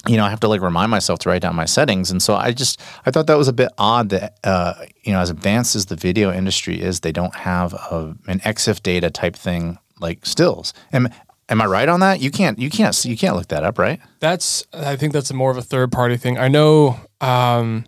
[0.08, 2.12] you know, I have to like remind myself to write down my settings.
[2.12, 5.20] And so I just, I thought that was a bit odd that, uh, you know,
[5.20, 9.36] as advanced as the video industry is, they don't have a, an EXIF data type
[9.36, 10.74] thing like stills.
[10.94, 11.10] Am,
[11.50, 12.22] am I right on that?
[12.22, 14.00] You can't, you can't, you can't look that up, right?
[14.20, 16.38] That's I think that's more of a third party thing.
[16.38, 17.86] I know um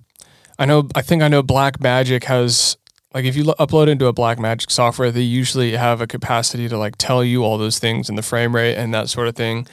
[0.57, 2.77] I know I think I know Blackmagic has
[3.13, 6.77] like if you lo- upload into a Blackmagic software, they usually have a capacity to
[6.77, 9.67] like tell you all those things and the frame rate and that sort of thing.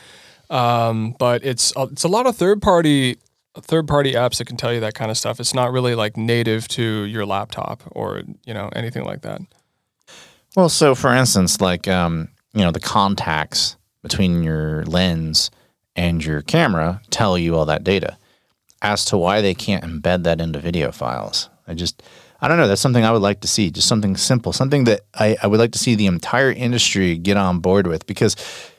[0.50, 3.18] Um, but it's a- it's a lot of third party
[3.62, 5.40] third party apps that can tell you that kind of stuff.
[5.40, 9.40] It's not really like native to your laptop or you know anything like that.
[10.54, 15.50] Well, so for instance, like um, you know, the contacts between your lens
[15.96, 18.16] and your camera tell you all that data.
[18.82, 22.02] As to why they can't embed that into video files, I just
[22.42, 22.68] I don't know.
[22.68, 23.70] That's something I would like to see.
[23.70, 27.38] Just something simple, something that I, I would like to see the entire industry get
[27.38, 28.06] on board with.
[28.06, 28.36] Because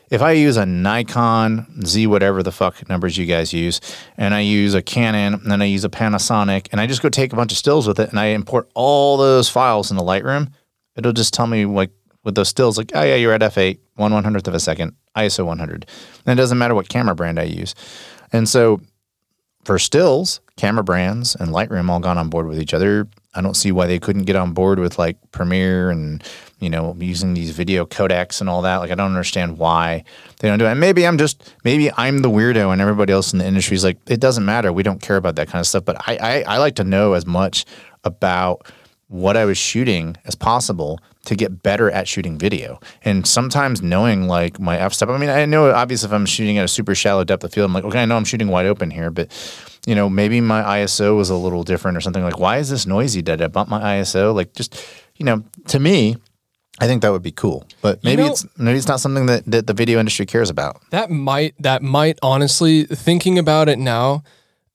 [0.09, 3.81] if I use a Nikon Z, whatever the fuck numbers you guys use,
[4.15, 7.09] and I use a Canon, and then I use a Panasonic, and I just go
[7.09, 10.03] take a bunch of stills with it, and I import all those files in the
[10.03, 10.51] Lightroom,
[10.95, 11.91] it'll just tell me like
[12.23, 14.93] with those stills, like, oh yeah, you're at f8, one one hundredth of a second,
[15.15, 15.85] ISO 100.
[16.25, 17.73] And it doesn't matter what camera brand I use.
[18.33, 18.81] And so
[19.63, 23.07] for stills, camera brands and Lightroom all gone on board with each other.
[23.33, 26.23] I don't see why they couldn't get on board with like Premiere and
[26.59, 28.77] you know using these video codecs and all that.
[28.77, 30.03] Like I don't understand why
[30.39, 30.71] they don't do it.
[30.71, 33.83] And maybe I'm just maybe I'm the weirdo and everybody else in the industry is
[33.83, 34.71] like it doesn't matter.
[34.73, 35.85] We don't care about that kind of stuff.
[35.85, 37.65] But I I, I like to know as much
[38.03, 38.71] about
[39.09, 42.79] what I was shooting as possible to get better at shooting video.
[43.03, 45.09] And sometimes knowing like my f stop.
[45.09, 47.65] I mean, I know obviously if I'm shooting at a super shallow depth of field,
[47.65, 49.31] I'm like, okay, I know I'm shooting wide open here, but
[49.85, 52.23] you know, maybe my ISO was a little different or something.
[52.23, 53.21] Like, why is this noisy?
[53.21, 54.33] Did I bump my ISO?
[54.33, 54.83] Like, just
[55.15, 56.17] you know, to me.
[56.79, 59.45] I think that would be cool, but maybe know- it's maybe it's not something that,
[59.45, 60.81] that the video industry cares about.
[60.91, 64.23] That might that might honestly thinking about it now,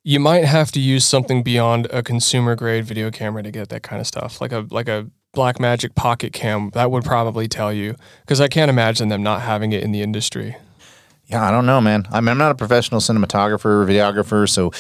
[0.03, 3.83] you might have to use something beyond a consumer grade video camera to get that
[3.83, 4.41] kind of stuff.
[4.41, 8.69] Like a like a Blackmagic Pocket Cam that would probably tell you because I can't
[8.69, 10.57] imagine them not having it in the industry.
[11.27, 12.07] Yeah, I don't know, man.
[12.13, 14.73] I mean, I'm not a professional cinematographer or videographer, so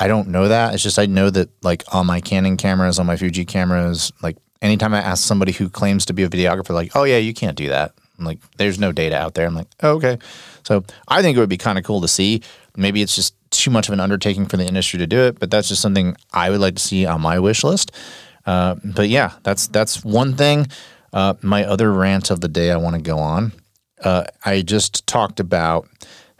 [0.00, 0.74] I don't know that.
[0.74, 4.36] It's just I know that like on my Canon cameras, on my Fuji cameras, like
[4.64, 7.56] anytime I ask somebody who claims to be a videographer, like, oh yeah, you can't
[7.56, 7.92] do that.
[8.18, 9.46] I'm like, there's no data out there.
[9.46, 10.18] I'm like, oh, okay.
[10.64, 12.42] So I think it would be kind of cool to see.
[12.76, 15.50] Maybe it's just too much of an undertaking for the industry to do it, but
[15.50, 17.92] that's just something I would like to see on my wish list.
[18.46, 20.66] Uh, but yeah, that's that's one thing.
[21.12, 23.52] Uh, my other rant of the day I want to go on.
[24.02, 25.88] Uh, I just talked about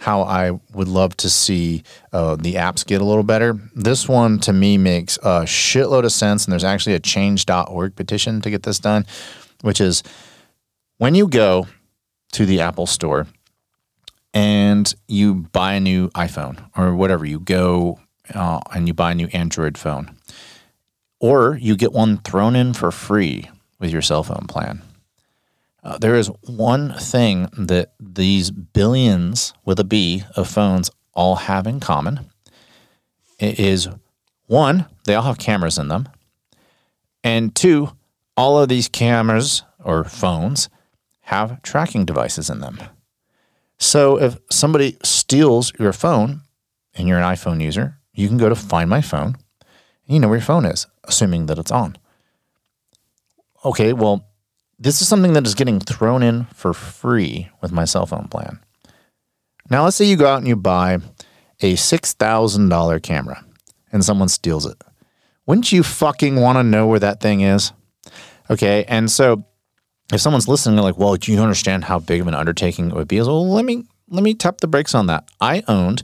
[0.05, 3.59] how I would love to see uh, the apps get a little better.
[3.75, 8.43] This one to me makes a shitload of sense, and there's actually a change.org petition
[8.43, 9.07] to get this done,
[9.63, 10.03] which is
[10.99, 11.69] when you go
[12.33, 13.27] to the Apple Store
[14.35, 17.99] and you buy a new iPhone or whatever, you go
[18.35, 20.15] uh, and you buy a new Android phone,
[21.19, 24.83] or you get one thrown in for free with your cell phone plan.
[25.85, 31.67] Uh, there is one thing that these billions with a B of phones all have
[31.67, 32.31] in common.
[33.39, 33.89] It is
[34.47, 36.09] one, they all have cameras in them.
[37.23, 37.91] And two,
[38.37, 40.71] all of these cameras or phones
[41.23, 42.79] have tracking devices in them.
[43.79, 46.43] So if somebody steals your phone
[46.95, 49.37] and you're an iPhone user, you can go to find my phone
[50.07, 51.97] and you know where your phone is, assuming that it's on.
[53.65, 54.27] Okay, well,
[54.79, 58.61] this is something that is getting thrown in for free with my cell phone plan.
[59.71, 60.99] Now, let's say you go out and you buy
[61.61, 63.45] a $6,000 camera
[63.93, 64.77] and someone steals it.
[65.47, 67.73] Wouldn't you fucking want to know where that thing is?
[68.51, 69.45] Okay, and so
[70.13, 72.95] if someone's listening, they're like, "Well, do you understand how big of an undertaking it
[72.95, 75.29] would be?" Well, let me let me tap the brakes on that.
[75.41, 76.03] I owned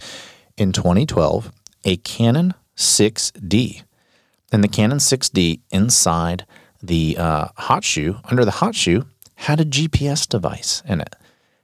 [0.57, 1.53] in 2012
[1.85, 3.83] a Canon 6D,
[4.53, 6.47] and the Canon 6D inside
[6.83, 11.17] the uh, hot shoe, under the hot shoe, had a GPS device in it.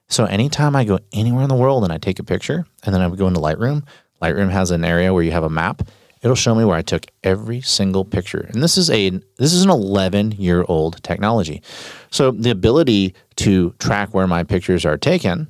[0.09, 3.03] So anytime I go anywhere in the world and I take a picture, and then
[3.03, 3.85] I would go into Lightroom,
[4.23, 5.83] Lightroom has an area where you have a map.
[6.23, 8.49] It'll show me where I took every single picture.
[8.53, 11.63] And this is a this is an 11 year old technology.
[12.11, 15.49] So the ability to track where my pictures are taken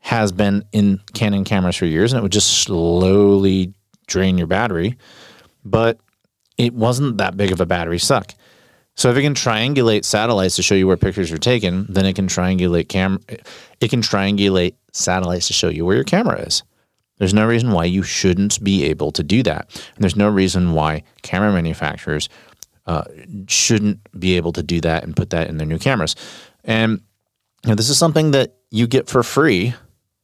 [0.00, 3.74] has been in Canon cameras for years, and it would just slowly
[4.06, 4.96] drain your battery.
[5.64, 5.98] But
[6.56, 8.32] it wasn't that big of a battery suck.
[8.98, 12.14] So if it can triangulate satellites to show you where pictures are taken, then it
[12.14, 13.20] can triangulate cam
[13.80, 16.64] it can triangulate satellites to show you where your camera is.
[17.18, 19.70] There's no reason why you shouldn't be able to do that.
[19.94, 22.28] And there's no reason why camera manufacturers
[22.86, 23.04] uh,
[23.46, 26.16] shouldn't be able to do that and put that in their new cameras.
[26.64, 27.00] And
[27.64, 29.74] you know, this is something that you get for free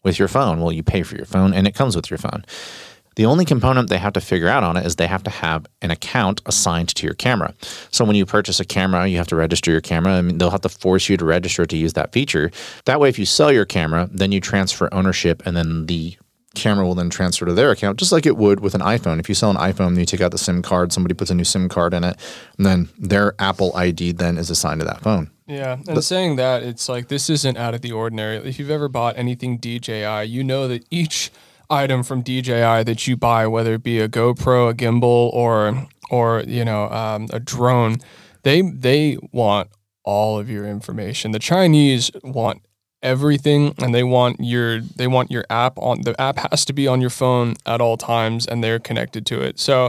[0.02, 0.60] with your phone.
[0.60, 2.44] Well, you pay for your phone and it comes with your phone.
[3.16, 5.66] The only component they have to figure out on it is they have to have
[5.82, 7.54] an account assigned to your camera.
[7.90, 10.14] So when you purchase a camera, you have to register your camera.
[10.14, 12.50] I mean, they'll have to force you to register to use that feature.
[12.86, 16.16] That way, if you sell your camera, then you transfer ownership, and then the
[16.54, 19.18] camera will then transfer to their account, just like it would with an iPhone.
[19.18, 21.44] If you sell an iPhone, you take out the SIM card, somebody puts a new
[21.44, 22.16] SIM card in it,
[22.56, 25.30] and then their Apple ID then is assigned to that phone.
[25.46, 28.36] Yeah, and saying that, it's like this isn't out of the ordinary.
[28.36, 31.30] If you've ever bought anything DJI, you know that each
[31.70, 36.42] item from DJI that you buy, whether it be a GoPro, a gimbal, or or
[36.46, 37.96] you know um, a drone,
[38.42, 39.68] they they want
[40.04, 41.32] all of your information.
[41.32, 42.62] The Chinese want
[43.04, 46.88] everything and they want your they want your app on the app has to be
[46.88, 49.60] on your phone at all times and they're connected to it.
[49.60, 49.88] So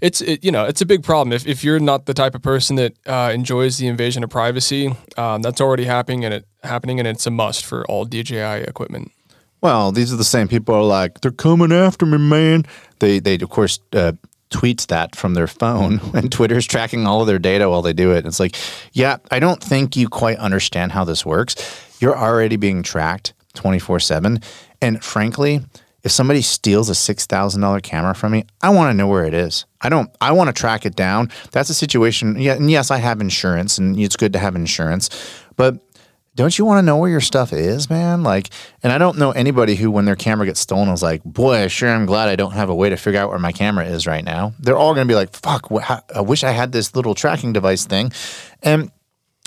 [0.00, 1.32] it's it, you know it's a big problem.
[1.32, 4.92] If, if you're not the type of person that uh, enjoys the invasion of privacy
[5.16, 9.12] um, that's already happening and it happening and it's a must for all DJI equipment
[9.60, 12.64] Well, these are the same people are like, they're coming after me, man.
[12.98, 14.12] They, they of course, uh,
[14.50, 18.12] tweets that from their phone, and Twitter's tracking all of their data while they do
[18.12, 18.26] it.
[18.26, 18.56] It's like,
[18.92, 21.54] yeah, I don't think you quite understand how this works.
[22.00, 24.40] You're already being tracked 24 7.
[24.82, 25.60] And frankly,
[26.02, 29.66] if somebody steals a $6,000 camera from me, I want to know where it is.
[29.82, 31.30] I don't, I want to track it down.
[31.52, 32.40] That's a situation.
[32.40, 32.54] Yeah.
[32.54, 35.10] And yes, I have insurance and it's good to have insurance,
[35.56, 35.78] but
[36.40, 38.22] don't you want to know where your stuff is, man?
[38.22, 38.50] Like,
[38.82, 41.66] and I don't know anybody who, when their camera gets stolen, is like, boy, I
[41.66, 44.06] sure, I'm glad I don't have a way to figure out where my camera is
[44.06, 44.54] right now.
[44.58, 47.52] They're all going to be like, fuck, how, I wish I had this little tracking
[47.52, 48.12] device thing.
[48.62, 48.90] And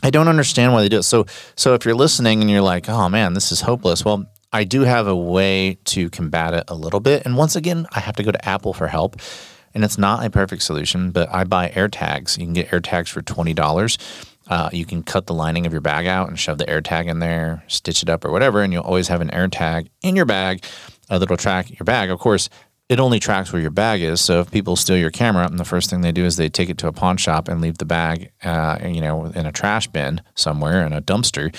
[0.04, 1.04] I don't understand why they do it.
[1.04, 1.26] So,
[1.56, 4.04] so if you're listening and you're like, oh man, this is hopeless.
[4.04, 7.26] Well, I do have a way to combat it a little bit.
[7.26, 9.16] And once again, I have to go to Apple for help.
[9.74, 12.38] And it's not a perfect solution, but I buy AirTags.
[12.38, 13.98] You can get AirTags for twenty dollars.
[14.48, 17.20] Uh, you can cut the lining of your bag out and shove the AirTag in
[17.20, 20.66] there, stitch it up or whatever, and you'll always have an AirTag in your bag
[21.10, 22.10] uh, that'll track your bag.
[22.10, 22.50] Of course,
[22.90, 24.20] it only tracks where your bag is.
[24.22, 26.70] So if people steal your camera, and the first thing they do is they take
[26.70, 29.88] it to a pawn shop and leave the bag, uh, you know, in a trash
[29.88, 31.56] bin somewhere in a dumpster,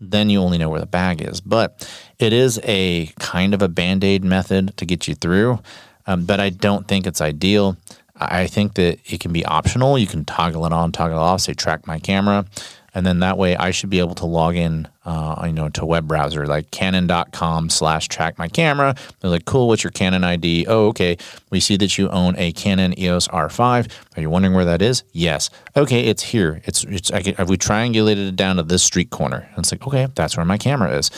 [0.00, 1.40] then you only know where the bag is.
[1.40, 5.60] But it is a kind of a band aid method to get you through.
[6.06, 7.76] Um, but I don't think it's ideal.
[8.16, 9.98] I think that it can be optional.
[9.98, 12.46] You can toggle it on, toggle it off, say track my camera.
[12.94, 15.84] And then that way I should be able to log in, uh, you know, to
[15.84, 18.94] web browser like canon.com slash track my camera.
[19.18, 20.66] They're like, cool, what's your Canon ID?
[20.68, 21.16] Oh, okay.
[21.50, 23.90] We see that you own a Canon EOS R5.
[24.16, 25.02] Are you wondering where that is?
[25.10, 25.50] Yes.
[25.76, 26.62] Okay, it's here.
[26.66, 29.48] It's, it's, I get, have we triangulated it down to this street corner?
[29.50, 31.10] And it's like, okay, that's where my camera is.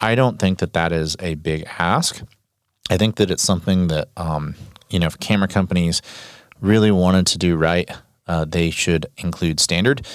[0.00, 2.22] I don't think that that is a big ask.
[2.88, 4.54] I think that it's something that, um,
[4.90, 6.02] you know, if camera companies
[6.60, 7.90] really wanted to do right,
[8.26, 10.06] uh, they should include standard.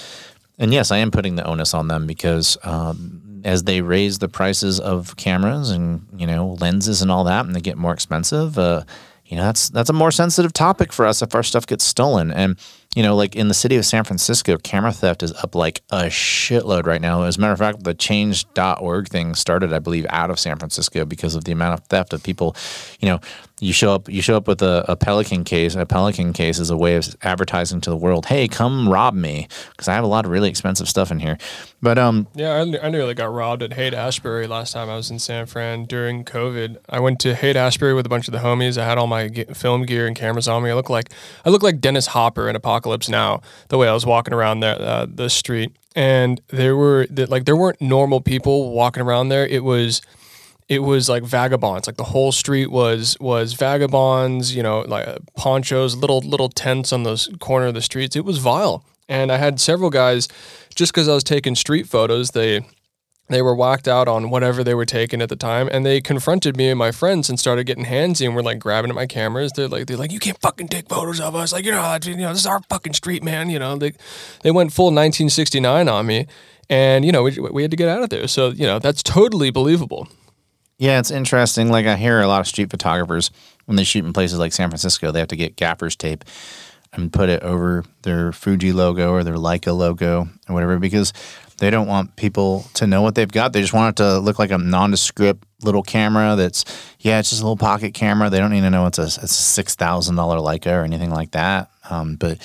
[0.58, 4.28] And yes, I am putting the onus on them because um, as they raise the
[4.28, 8.58] prices of cameras and you know lenses and all that, and they get more expensive,
[8.58, 8.84] uh,
[9.26, 12.30] you know that's that's a more sensitive topic for us if our stuff gets stolen.
[12.30, 12.58] And
[12.94, 16.04] you know, like in the city of San Francisco, camera theft is up like a
[16.04, 17.22] shitload right now.
[17.22, 21.06] As a matter of fact, the change.org thing started, I believe, out of San Francisco
[21.06, 22.54] because of the amount of theft of people.
[23.00, 23.20] You know,
[23.62, 25.76] you show up, you show up with a, a Pelican case.
[25.76, 29.46] A Pelican case is a way of advertising to the world, "Hey, come rob me,"
[29.70, 31.38] because I have a lot of really expensive stuff in here.
[31.80, 35.10] But um, Yeah, I, I nearly got robbed at Haight Ashbury last time I was
[35.10, 36.78] in San Fran during COVID.
[36.88, 38.76] I went to Haight Ashbury with a bunch of the homies.
[38.76, 40.70] I had all my ge- film gear and cameras on me.
[40.70, 41.10] I look like
[41.44, 43.42] I look like Dennis Hopper in Apocalypse Now.
[43.68, 47.56] The way I was walking around there, uh, the street, and there were like there
[47.56, 49.46] weren't normal people walking around there.
[49.46, 50.02] It was
[50.72, 51.86] it was like vagabonds.
[51.86, 55.06] Like the whole street was was vagabonds you know like
[55.36, 58.16] ponchos little little tents on the corner of the streets.
[58.16, 58.84] It was vile.
[59.08, 60.28] And i had several guys
[60.74, 62.64] just because i was taking street photos they
[63.28, 66.56] they were whacked out on whatever they were taking at the time and they confronted
[66.56, 69.52] me and my friends and started getting handsy and were like grabbing at my cameras.
[69.52, 71.52] They're like they're like you can't fucking take photos of us.
[71.52, 73.76] Like you know you know this is our fucking street man you know?
[73.76, 73.92] They
[74.42, 76.26] they went full 1969 on me
[76.70, 78.26] and you know we, we had to get out of there.
[78.28, 80.08] So you know that's totally believable
[80.82, 81.70] Yeah, it's interesting.
[81.70, 83.30] Like I hear a lot of street photographers
[83.66, 86.24] when they shoot in places like San Francisco, they have to get gaffer's tape
[86.92, 91.12] and put it over their Fuji logo or their Leica logo or whatever because
[91.58, 93.52] they don't want people to know what they've got.
[93.52, 96.64] They just want it to look like a nondescript little camera that's
[96.98, 98.28] yeah, it's just a little pocket camera.
[98.28, 101.10] They don't need to know it's a it's a six thousand dollar Leica or anything
[101.10, 101.70] like that.
[101.90, 102.38] Um, but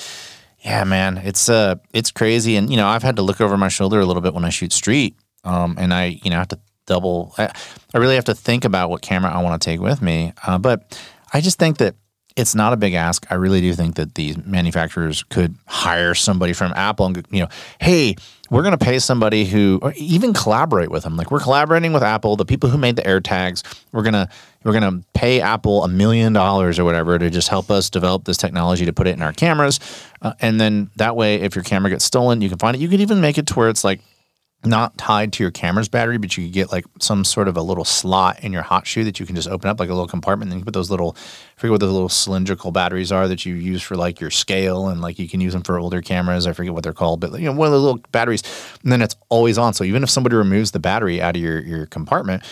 [0.59, 2.55] yeah, man, it's uh it's crazy.
[2.55, 4.49] And you know, I've had to look over my shoulder a little bit when I
[4.49, 5.15] shoot street.
[5.43, 7.35] Um, and I, you know, have to double.
[7.37, 7.51] I,
[7.93, 10.33] I really have to think about what camera I want to take with me.
[10.45, 10.99] Uh, but
[11.31, 11.95] I just think that
[12.35, 13.25] it's not a big ask.
[13.31, 17.47] I really do think that these manufacturers could hire somebody from Apple and you know,
[17.81, 18.15] hey,
[18.51, 21.17] we're going to pay somebody who or even collaborate with them.
[21.17, 23.63] Like we're collaborating with Apple, the people who made the AirTags.
[23.91, 24.29] We're gonna
[24.63, 28.37] we're gonna pay Apple a million dollars or whatever to just help us develop this
[28.37, 29.79] technology to put it in our cameras,
[30.21, 32.79] uh, and then that way, if your camera gets stolen, you can find it.
[32.79, 33.99] You could even make it to where it's like
[34.67, 37.61] not tied to your camera's battery, but you could get like some sort of a
[37.61, 40.07] little slot in your hot shoe that you can just open up like a little
[40.07, 40.47] compartment.
[40.47, 43.45] And then you put those little, I forget what those little cylindrical batteries are that
[43.45, 46.45] you use for like your scale and like you can use them for older cameras.
[46.47, 48.43] I forget what they're called, but you know, one of the little batteries.
[48.83, 49.73] And then it's always on.
[49.73, 52.43] So even if somebody removes the battery out of your, your compartment,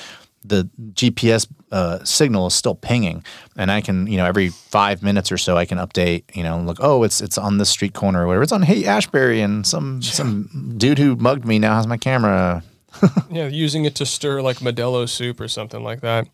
[0.47, 3.23] the GPS uh, signal is still pinging,
[3.57, 6.59] and I can, you know, every five minutes or so, I can update, you know,
[6.59, 8.43] look, oh, it's it's on this street corner or whatever.
[8.43, 12.63] It's on Haight Ashbury, and some some dude who mugged me now has my camera.
[13.29, 16.27] yeah, using it to stir like Modelo soup or something like that.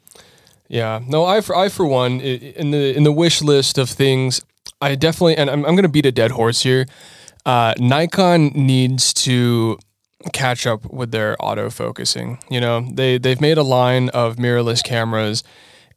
[0.67, 4.41] Yeah, no, I for I for one in the in the wish list of things,
[4.81, 6.85] I definitely and I'm I'm gonna beat a dead horse here.
[7.45, 9.79] Uh, Nikon needs to
[10.33, 12.39] catch up with their auto focusing.
[12.49, 15.43] You know, they they've made a line of mirrorless cameras,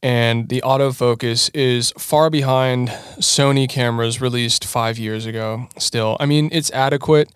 [0.02, 5.68] and the autofocus is far behind Sony cameras released five years ago.
[5.78, 7.30] Still, I mean, it's adequate,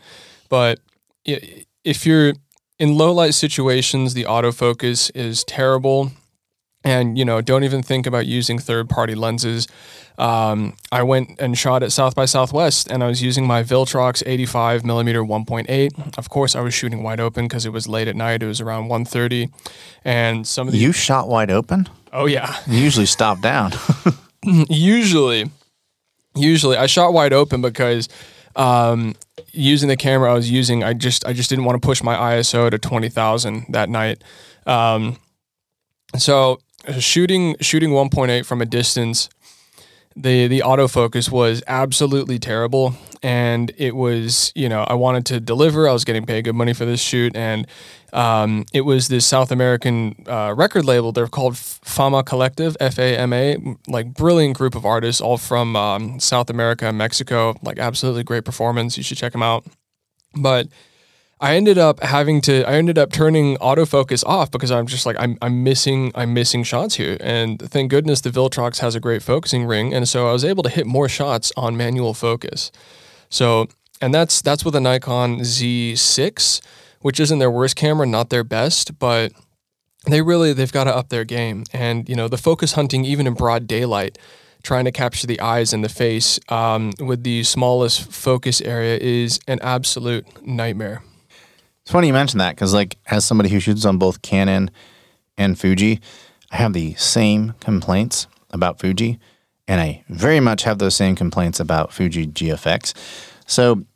[0.48, 0.80] but
[1.24, 2.34] if you're
[2.78, 6.12] in low light situations, the autofocus is terrible.
[6.84, 9.66] And you know, don't even think about using third party lenses.
[10.16, 14.22] Um, I went and shot at South by Southwest, and I was using my Viltrox
[14.26, 16.18] 85 millimeter 1.8.
[16.18, 18.42] Of course, I was shooting wide open because it was late at night.
[18.42, 19.50] It was around 1:30,
[20.04, 21.88] and some of the You shot wide open.
[22.12, 23.72] oh yeah, You usually stop down.
[24.44, 25.50] usually
[26.36, 28.08] usually i shot wide open because
[28.54, 29.14] um,
[29.52, 32.14] using the camera i was using i just i just didn't want to push my
[32.36, 34.22] iso to 20000 that night
[34.66, 35.16] um,
[36.16, 36.60] so
[36.98, 39.28] shooting shooting 1.8 from a distance
[40.18, 42.94] the the autofocus was absolutely terrible.
[43.22, 45.88] And it was you know i wanted to deliver.
[45.88, 47.34] I was getting paid good money for this shoot.
[47.36, 47.66] And
[48.12, 51.12] um, it was this south american uh, record label.
[51.12, 56.92] They're called fama collective f-a-m-a like brilliant group of artists all from um, south america
[56.92, 57.54] mexico.
[57.62, 58.96] Like absolutely great performance.
[58.96, 59.66] You should check them out.
[60.34, 60.68] But
[61.40, 65.16] I ended up having to I ended up turning autofocus off because I'm just like
[65.18, 67.16] I'm I'm missing I'm missing shots here.
[67.20, 69.94] And thank goodness the Viltrox has a great focusing ring.
[69.94, 72.72] And so I was able to hit more shots on manual focus.
[73.30, 73.68] So
[74.00, 76.60] and that's that's with a Nikon Z6,
[77.02, 79.32] which isn't their worst camera, not their best, but
[80.06, 81.64] they really they've got to up their game.
[81.72, 84.18] And you know, the focus hunting even in broad daylight,
[84.64, 89.38] trying to capture the eyes and the face um, with the smallest focus area is
[89.46, 91.02] an absolute nightmare.
[91.88, 94.70] It's funny you mentioned that because, like, as somebody who shoots on both Canon
[95.38, 96.02] and Fuji,
[96.50, 99.18] I have the same complaints about Fuji,
[99.66, 102.92] and I very much have those same complaints about Fuji GFX.
[103.46, 103.86] So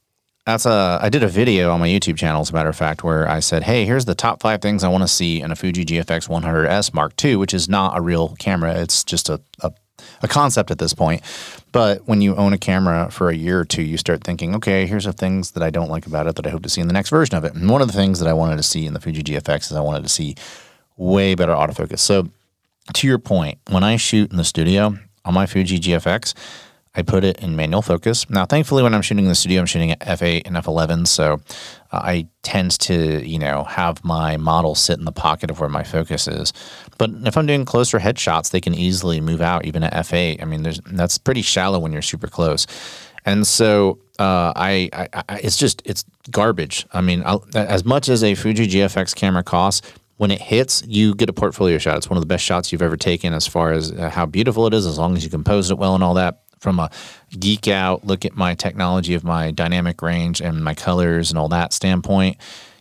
[0.46, 1.00] that's a.
[1.02, 3.40] I did a video on my YouTube channel, as a matter of fact, where I
[3.40, 6.30] said, "Hey, here's the top five things I want to see in a Fuji GFX
[6.30, 8.74] 100S Mark II, which is not a real camera.
[8.74, 9.70] It's just a, a
[10.22, 11.20] a concept at this point.
[11.72, 14.86] But when you own a camera for a year or two, you start thinking, okay,
[14.86, 16.86] here's the things that I don't like about it that I hope to see in
[16.86, 17.54] the next version of it.
[17.54, 19.72] And one of the things that I wanted to see in the Fuji GFX is
[19.72, 20.36] I wanted to see
[20.96, 22.00] way better autofocus.
[22.00, 22.28] So
[22.92, 26.34] to your point, when I shoot in the studio on my Fuji GFX,
[26.94, 28.28] I put it in manual focus.
[28.28, 31.40] Now, thankfully, when I'm shooting in the studio, I'm shooting at f8 and f11, so
[31.92, 35.82] I tend to, you know, have my model sit in the pocket of where my
[35.82, 36.52] focus is.
[36.98, 40.42] But if I'm doing closer headshots, they can easily move out even at f8.
[40.42, 42.66] I mean, there's that's pretty shallow when you're super close,
[43.24, 46.86] and so uh, I, I, I, it's just it's garbage.
[46.92, 49.86] I mean, I'll, as much as a Fuji GFX camera costs,
[50.16, 51.96] when it hits, you get a portfolio shot.
[51.96, 54.66] It's one of the best shots you've ever taken as far as uh, how beautiful
[54.66, 56.41] it is, as long as you compose it well and all that.
[56.62, 56.90] From a
[57.38, 61.48] geek out, look at my technology of my dynamic range and my colors and all
[61.48, 62.36] that standpoint.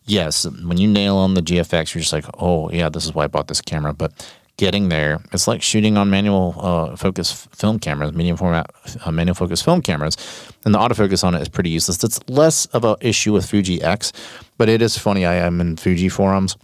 [0.06, 3.24] Yes, when you nail on the GFX, you're just like, oh, yeah, this is why
[3.24, 3.92] I bought this camera.
[3.92, 4.14] But
[4.58, 8.70] getting there, it's like shooting on manual uh, focus film cameras, medium format
[9.04, 10.16] uh, manual focus film cameras,
[10.64, 12.04] and the autofocus on it is pretty useless.
[12.04, 14.14] It's less of an issue with Fuji X,
[14.60, 15.26] but it is funny.
[15.26, 16.56] I am in Fuji forums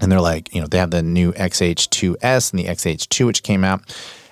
[0.00, 3.64] and they're like, you know, they have the new XH2S and the XH2 which came
[3.64, 3.82] out,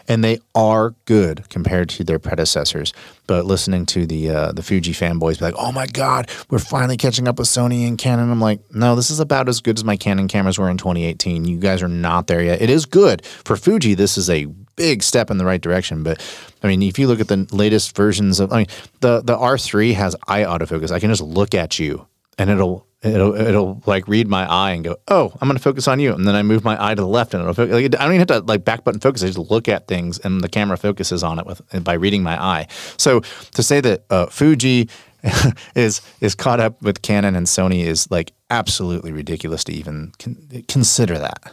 [0.08, 2.92] and they are good compared to their predecessors.
[3.26, 6.96] But listening to the uh, the Fuji fanboys be like, "Oh my God, we're finally
[6.96, 9.84] catching up with Sony and Canon." I'm like, "No, this is about as good as
[9.84, 11.44] my Canon cameras were in 2018.
[11.44, 12.62] You guys are not there yet.
[12.62, 13.94] It is good for Fuji.
[13.94, 14.46] This is a
[14.76, 16.02] big step in the right direction.
[16.02, 16.22] But
[16.62, 18.66] I mean, if you look at the latest versions of, I mean,
[19.00, 20.90] the the R3 has eye autofocus.
[20.90, 22.06] I can just look at you
[22.38, 25.88] and it'll it'll it'll like read my eye and go, oh, I'm going to focus
[25.88, 27.74] on you, and then I move my eye to the left, and it'll focus.
[27.74, 29.22] Like, I don't even have to like back button focus.
[29.22, 32.42] I just look at things, and the camera focuses on it with by reading my
[32.42, 32.66] eye.
[32.96, 34.88] So to say that uh, Fuji
[35.74, 40.64] is is caught up with Canon and Sony is like absolutely ridiculous to even con-
[40.68, 41.52] consider that.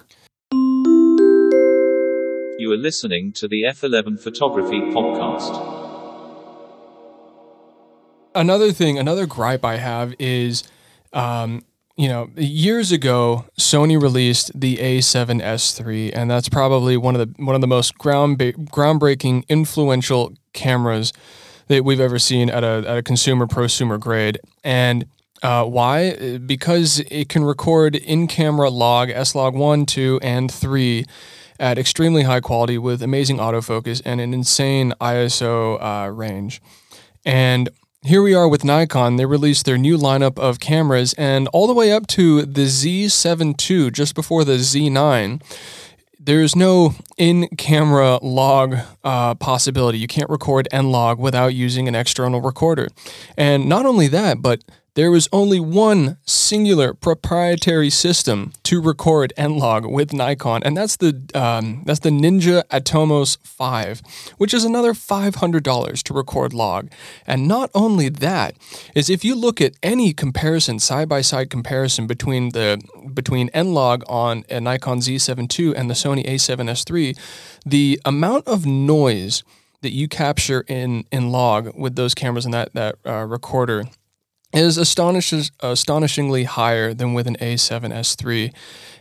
[2.59, 5.81] You are listening to the F11 Photography Podcast.
[8.35, 10.63] Another thing, another gripe I have is,
[11.13, 11.63] um,
[11.95, 17.43] you know, years ago Sony released the A7S III, and that's probably one of the
[17.43, 21.13] one of the most ground groundbreaking, influential cameras
[21.67, 24.39] that we've ever seen at a at a consumer prosumer grade.
[24.63, 25.05] And
[25.43, 26.37] uh, why?
[26.39, 31.05] Because it can record in camera log, S log 1, 2, and 3
[31.59, 36.61] at extremely high quality with amazing autofocus and an insane ISO uh, range.
[37.25, 37.69] And
[38.03, 39.15] here we are with Nikon.
[39.15, 43.69] They released their new lineup of cameras, and all the way up to the Z7
[43.69, 45.41] II, just before the Z9,
[46.19, 49.97] there's no in camera log uh, possibility.
[49.99, 52.89] You can't record and log without using an external recorder.
[53.37, 54.63] And not only that, but
[54.95, 60.97] there was only one singular proprietary system to record and log with Nikon, and that's
[60.97, 64.01] the um, that's the Ninja Atomos 5,
[64.37, 66.91] which is another $500 to record log.
[67.25, 68.55] And not only that,
[68.93, 72.79] is if you look at any comparison, side-by-side comparison between the
[73.13, 77.15] between N-Log on a Nikon Z7 II and the Sony A7S III,
[77.65, 79.43] the amount of noise
[79.81, 83.85] that you capture in in log with those cameras and that that uh, recorder
[84.53, 88.53] is astonishingly higher than with an A7S III,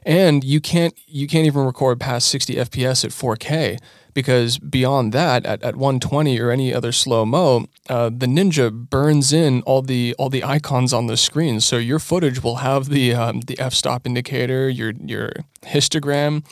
[0.05, 3.79] and you can't you can't even record past 60 FPS at 4K
[4.15, 9.33] because beyond that, at, at 120 or any other slow mo, uh, the Ninja burns
[9.33, 11.61] in all the all the icons on the screen.
[11.61, 15.33] So your footage will have the um, the f-stop indicator, your your
[15.63, 16.45] histogram,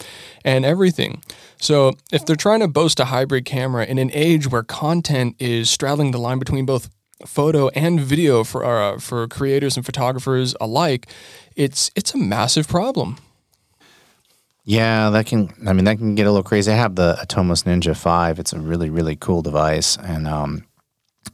[0.45, 1.23] and everything.
[1.59, 5.69] So if they're trying to boast a hybrid camera in an age where content is
[5.69, 6.89] straddling the line between both
[7.27, 11.09] photo and video for uh, for creators and photographers alike,
[11.57, 13.19] it's it's a massive problem.
[14.65, 15.53] Yeah, that can.
[15.67, 16.71] I mean, that can get a little crazy.
[16.71, 18.39] I have the Atomos Ninja Five.
[18.39, 20.65] It's a really really cool device, and um,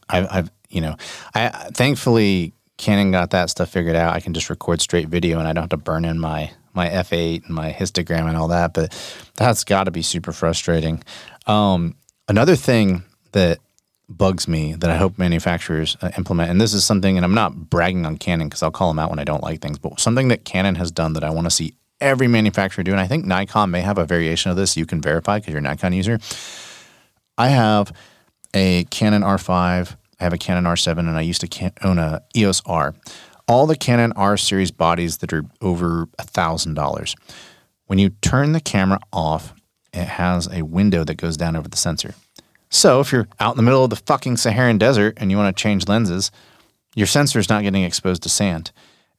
[0.09, 0.97] I've, I've you know,
[1.34, 4.14] I thankfully Canon got that stuff figured out.
[4.14, 6.89] I can just record straight video, and I don't have to burn in my my
[6.89, 8.74] F8 and my histogram and all that.
[8.74, 8.95] But
[9.34, 11.03] that's got to be super frustrating.
[11.47, 11.97] Um,
[12.28, 13.59] another thing that
[14.09, 16.50] bugs me that I hope manufacturers uh, implement.
[16.50, 19.11] And this is something, and I'm not bragging on Canon because I'll call them out
[19.11, 21.50] when I don't like things, but something that Canon has done that I want to
[21.50, 24.76] see every manufacturer do, and I think Nikon may have a variation of this.
[24.76, 26.18] You can verify because you're a Nikon user.
[27.38, 27.92] I have
[28.54, 32.62] a Canon R5, I have a Canon R7, and I used to own a EOS
[32.64, 32.94] R.
[33.48, 37.14] All the Canon R series bodies that are over a thousand dollars.
[37.86, 39.52] When you turn the camera off,
[39.92, 42.14] it has a window that goes down over the sensor.
[42.68, 45.56] So if you're out in the middle of the fucking Saharan desert and you want
[45.56, 46.30] to change lenses,
[46.94, 48.72] your sensor is not getting exposed to sand.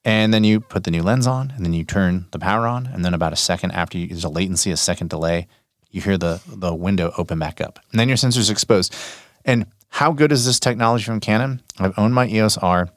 [0.03, 2.87] And then you put the new lens on, and then you turn the power on,
[2.87, 5.47] and then about a second after you, there's a latency, a second delay,
[5.91, 8.95] you hear the the window open back up, and then your sensor is exposed.
[9.43, 11.61] And how good is this technology from Canon?
[11.79, 12.89] I've owned my EOS R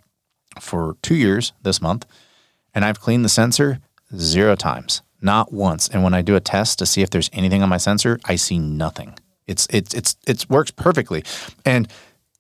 [0.61, 2.07] for two years this month,
[2.75, 3.81] and I've cleaned the sensor
[4.17, 5.89] zero times, not once.
[5.89, 8.37] And when I do a test to see if there's anything on my sensor, I
[8.37, 9.17] see nothing.
[9.51, 11.25] It's it's it's it works perfectly.
[11.65, 11.89] And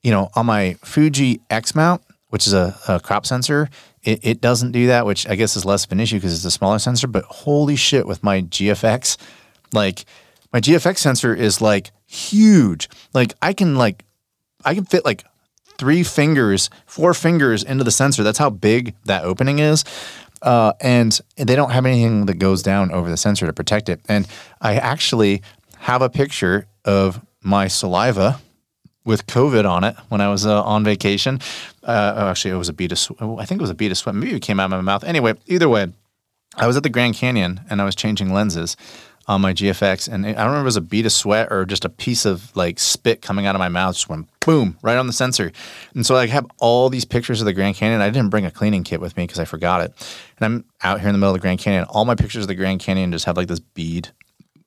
[0.02, 3.68] you know, on my Fuji X mount, which is a, a crop sensor,
[4.02, 6.44] it, it, doesn't do that, which I guess is less of an issue because it's
[6.44, 7.06] a smaller sensor.
[7.06, 9.18] But holy shit, with my GFX,
[9.74, 10.06] like
[10.52, 12.88] my GFX sensor is like huge.
[13.12, 14.04] Like I can like
[14.64, 15.24] I can fit like
[15.76, 18.22] three fingers, four fingers into the sensor.
[18.22, 19.84] That's how big that opening is.
[20.42, 24.00] Uh, and they don't have anything that goes down over the sensor to protect it.
[24.08, 24.26] And
[24.61, 25.42] I actually
[25.80, 28.41] have a picture of my saliva
[29.05, 31.41] with COVID on it when I was uh, on vacation.
[31.83, 33.22] Uh, oh, actually, it was a bead of sweat.
[33.22, 34.14] I think it was a bead of sweat.
[34.14, 35.05] Maybe it came out of my mouth.
[35.05, 35.93] Anyway, either way,
[36.57, 38.76] I was at the Grand Canyon and I was changing lenses
[39.26, 41.89] on my GFX, and I remember it was a bead of sweat or just a
[41.89, 45.12] piece of like spit coming out of my mouth, just went boom right on the
[45.12, 45.53] sensor.
[45.95, 48.01] And so I have all these pictures of the Grand Canyon.
[48.01, 49.93] I didn't bring a cleaning kit with me because I forgot it.
[50.39, 51.85] And I'm out here in the middle of the Grand Canyon.
[51.85, 54.09] All my pictures of the Grand Canyon just have like this bead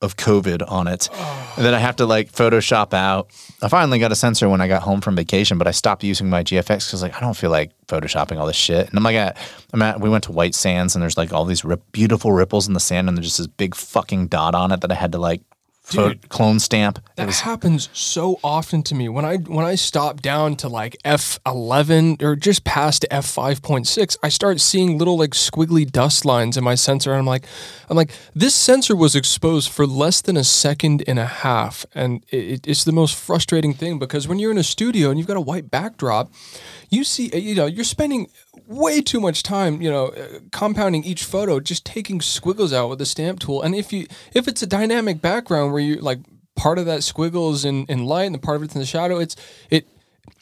[0.03, 1.53] of COVID on it oh.
[1.57, 3.29] that I have to like Photoshop out.
[3.61, 6.29] I finally got a sensor when I got home from vacation, but I stopped using
[6.29, 8.89] my GFX because like I don't feel like photoshopping all this shit.
[8.89, 9.37] And I'm like, at,
[9.71, 12.67] I'm at, we went to White Sands and there's like all these rip, beautiful ripples
[12.67, 15.13] in the sand and there's just this big fucking dot on it that I had
[15.13, 15.41] to like
[15.89, 16.29] Dude.
[16.29, 16.99] clone stamp.
[17.17, 20.95] That was- happens so often to me when I when I stop down to like
[21.03, 25.89] F eleven or just past F five point six, I start seeing little like squiggly
[25.89, 27.45] dust lines in my sensor, and I'm like,
[27.89, 32.23] I'm like, this sensor was exposed for less than a second and a half, and
[32.29, 35.37] it, it's the most frustrating thing because when you're in a studio and you've got
[35.37, 36.31] a white backdrop,
[36.93, 38.27] you see, you know, you're spending
[38.67, 42.99] way too much time, you know, uh, compounding each photo, just taking squiggles out with
[42.99, 43.61] the stamp tool.
[43.61, 46.19] And if you if it's a dynamic background where you like
[46.55, 49.17] part of that squiggles in, in light and the part of it's in the shadow,
[49.19, 49.35] it's
[49.69, 49.87] it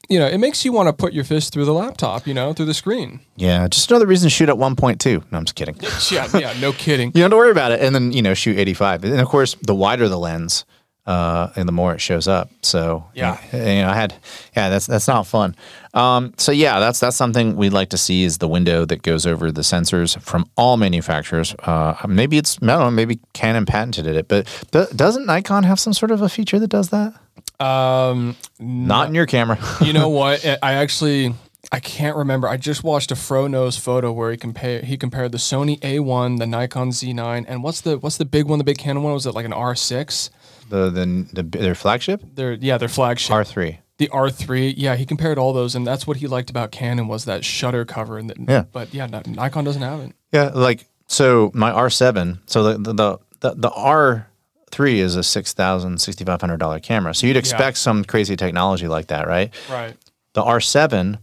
[0.10, 2.52] you know, it makes you want to put your fist through the laptop, you know,
[2.52, 3.22] through the screen.
[3.38, 5.32] yeah, just another reason to shoot at 1.2.
[5.32, 5.78] No, I'm just kidding.
[6.12, 7.12] Yeah, yeah, no kidding.
[7.16, 7.80] You don't have to worry about it.
[7.80, 9.06] And then, you know, shoot 85.
[9.06, 10.66] And of course, the wider the lens,
[11.08, 12.50] uh, and the more it shows up.
[12.62, 13.38] So Yeah.
[13.54, 14.14] you know, I had,
[14.56, 15.56] yeah, that's that's not fun.
[15.94, 19.26] Um, so yeah, that's that's something we'd like to see is the window that goes
[19.26, 21.56] over the sensors from all manufacturers.
[21.64, 25.80] Uh, maybe it's I don't know, maybe Canon patented it, but do, doesn't Nikon have
[25.80, 27.14] some sort of a feature that does that?
[27.60, 29.58] Um, Not in your camera.
[29.82, 30.46] you know what?
[30.46, 31.34] I- actually
[31.72, 32.48] I can't remember.
[32.50, 36.38] I just watched a Fro Knows Photo where he compared he compared the Sony A1,
[36.40, 38.58] the Nikon Z9, and what's the what's the big one?
[38.58, 40.30] The big Canon one was it like an R6?
[40.72, 43.36] The, the the their flagship Their yeah, their flagship.
[43.36, 43.78] R3.
[43.98, 47.26] the R3, yeah, he compared all those, and that's what he liked about Canon was
[47.26, 48.18] that shutter cover.
[48.18, 48.64] And the, Yeah.
[48.72, 50.14] but yeah, Nikon doesn't have it.
[50.32, 56.00] Yeah, like so my R7, so the the the, the R3 is a six thousand
[56.02, 57.14] sixty five hundred dollar camera.
[57.14, 59.54] So you'd expect some crazy technology like that, right?
[59.70, 59.96] Right.
[60.34, 61.20] The R7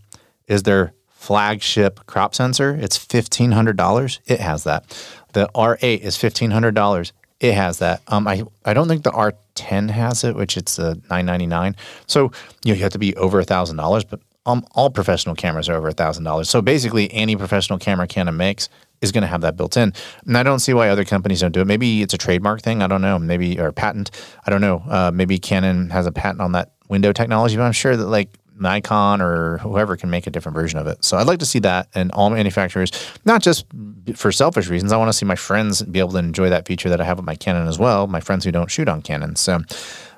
[0.46, 2.76] is their flagship crop sensor.
[2.80, 4.20] It's fifteen hundred dollars.
[4.26, 4.84] It has that.
[5.32, 7.12] The R8 is fifteen hundred dollars.
[7.40, 8.02] It has that.
[8.08, 11.76] Um, I I don't think the R10 has it, which it's a nine ninety nine.
[12.06, 12.32] So
[12.64, 15.68] you, know, you have to be over a thousand dollars, but um, all professional cameras
[15.68, 16.48] are over a thousand dollars.
[16.48, 18.68] So basically, any professional camera Canon makes
[19.00, 19.92] is going to have that built in.
[20.26, 21.66] And I don't see why other companies don't do it.
[21.66, 22.82] Maybe it's a trademark thing.
[22.82, 23.18] I don't know.
[23.18, 24.10] Maybe or patent.
[24.46, 24.82] I don't know.
[24.88, 28.38] Uh, maybe Canon has a patent on that window technology, but I'm sure that like
[28.60, 31.04] Nikon or whoever can make a different version of it.
[31.04, 32.90] So I'd like to see that in all manufacturers,
[33.24, 33.66] not just
[34.14, 34.92] for selfish reasons.
[34.92, 37.18] I want to see my friends be able to enjoy that feature that I have
[37.18, 38.06] with my Canon as well.
[38.06, 39.36] My friends who don't shoot on Canon.
[39.36, 39.60] So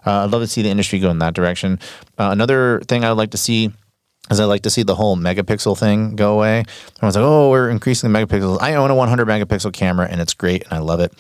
[0.07, 1.79] uh, I'd love to see the industry go in that direction.
[2.19, 3.73] Uh, another thing I'd like to see
[4.31, 6.65] is I like to see the whole megapixel thing go away.
[6.97, 8.59] Everyone's like, oh, we're increasing the megapixels.
[8.61, 11.13] I own a 100 megapixel camera and it's great and I love it.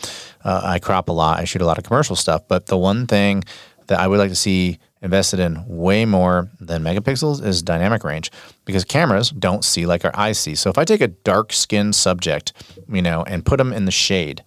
[0.44, 1.40] Uh, I crop a lot.
[1.40, 2.42] I shoot a lot of commercial stuff.
[2.46, 3.42] But the one thing
[3.88, 8.30] that I would like to see invested in way more than megapixels is dynamic range
[8.64, 10.54] because cameras don't see like our eyes see.
[10.54, 12.52] So if I take a dark skinned subject,
[12.88, 14.44] you know, and put them in the shade,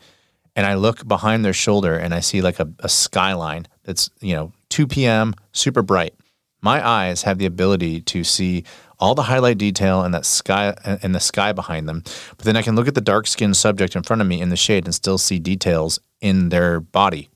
[0.55, 4.35] and I look behind their shoulder and I see like a, a skyline that's, you
[4.35, 6.13] know, 2 p.m., super bright.
[6.61, 8.63] My eyes have the ability to see
[8.99, 12.03] all the highlight detail and that sky and the sky behind them.
[12.37, 14.49] But then I can look at the dark skinned subject in front of me in
[14.49, 17.29] the shade and still see details in their body.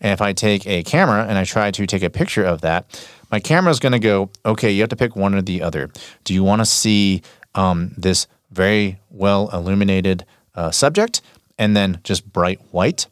[0.00, 3.06] And if I take a camera and I try to take a picture of that,
[3.30, 5.90] my camera is going to go, okay, you have to pick one or the other.
[6.24, 7.22] Do you want to see
[7.54, 10.24] um, this very well illuminated
[10.54, 11.20] uh, subject
[11.58, 13.06] and then just bright white?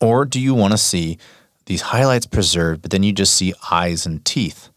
[0.00, 1.18] Or do you want to see
[1.66, 4.68] these highlights preserved, but then you just see eyes and teeth?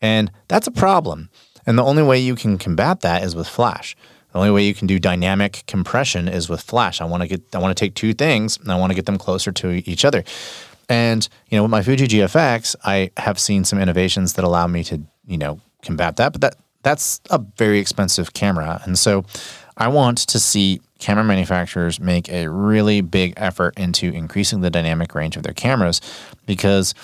[0.00, 1.30] And that's a problem.
[1.66, 3.96] And the only way you can combat that is with flash.
[4.32, 7.00] The only way you can do dynamic compression is with flash.
[7.00, 9.06] I want to get I want to take two things and I want to get
[9.06, 10.24] them closer to each other.
[10.88, 14.84] And you know, with my Fuji GFX, I have seen some innovations that allow me
[14.84, 18.80] to, you know, combat that, but that that's a very expensive camera.
[18.84, 19.24] And so
[19.76, 25.14] I want to see camera manufacturers make a really big effort into increasing the dynamic
[25.14, 26.00] range of their cameras
[26.46, 26.94] because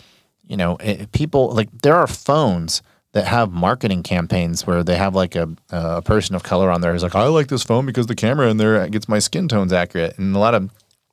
[0.46, 5.14] you know, it, people like there are phones that have marketing campaigns where they have
[5.14, 8.06] like a, a person of color on there who's like, I like this phone because
[8.06, 10.18] the camera in there gets my skin tones accurate.
[10.18, 10.70] And a lot of,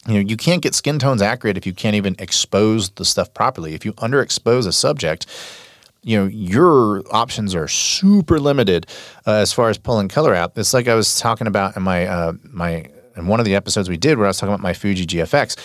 [0.07, 3.33] you know, you can't get skin tones accurate if you can't even expose the stuff
[3.33, 3.73] properly.
[3.73, 5.25] If you underexpose a subject,
[6.03, 8.87] you know, your options are super limited
[9.27, 10.53] uh, as far as pulling color out.
[10.55, 12.85] It's like I was talking about in my, uh, my,
[13.17, 15.57] in one of the episodes we did where I was talking about my Fuji GFX.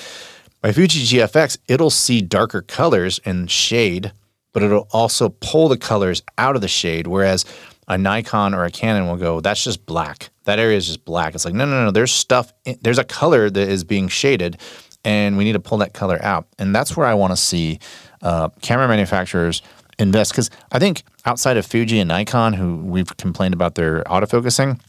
[0.62, 4.12] My Fuji GFX, it'll see darker colors and shade,
[4.52, 7.06] but it'll also pull the colors out of the shade.
[7.06, 7.44] Whereas
[7.88, 10.30] a Nikon or a Canon will go, that's just black.
[10.44, 11.34] That area is just black.
[11.34, 11.90] It's like, no, no, no.
[11.90, 14.58] There's stuff, in, there's a color that is being shaded,
[15.04, 16.46] and we need to pull that color out.
[16.58, 17.78] And that's where I want to see
[18.22, 19.62] uh, camera manufacturers
[19.98, 20.32] invest.
[20.32, 24.80] Because I think outside of Fuji and Nikon, who we've complained about their autofocusing,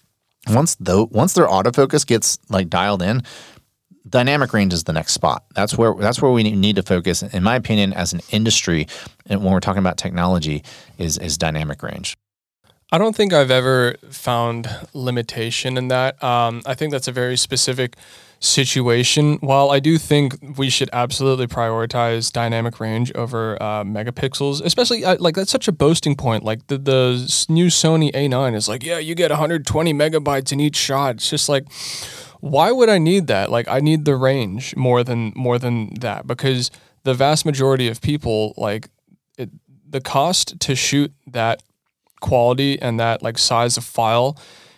[0.47, 3.23] once though once their autofocus gets like dialed in,
[4.07, 5.45] dynamic range is the next spot.
[5.55, 8.87] That's where that's where we need to focus, in my opinion, as an industry,
[9.25, 10.63] and when we're talking about technology,
[10.97, 12.17] is is dynamic range.
[12.91, 16.23] I don't think I've ever found limitation in that.
[16.23, 17.95] Um, I think that's a very specific
[18.39, 19.37] situation.
[19.41, 25.17] While I do think we should absolutely prioritize dynamic range over uh, megapixels, especially uh,
[25.19, 26.43] like that's such a boasting point.
[26.43, 30.75] Like the the new Sony A9 is like, yeah, you get 120 megabytes in each
[30.75, 31.15] shot.
[31.15, 31.65] It's just like,
[32.39, 33.49] why would I need that?
[33.49, 36.69] Like I need the range more than more than that because
[37.03, 38.89] the vast majority of people like
[39.37, 39.49] it,
[39.89, 41.63] the cost to shoot that
[42.29, 44.37] quality and that like size of file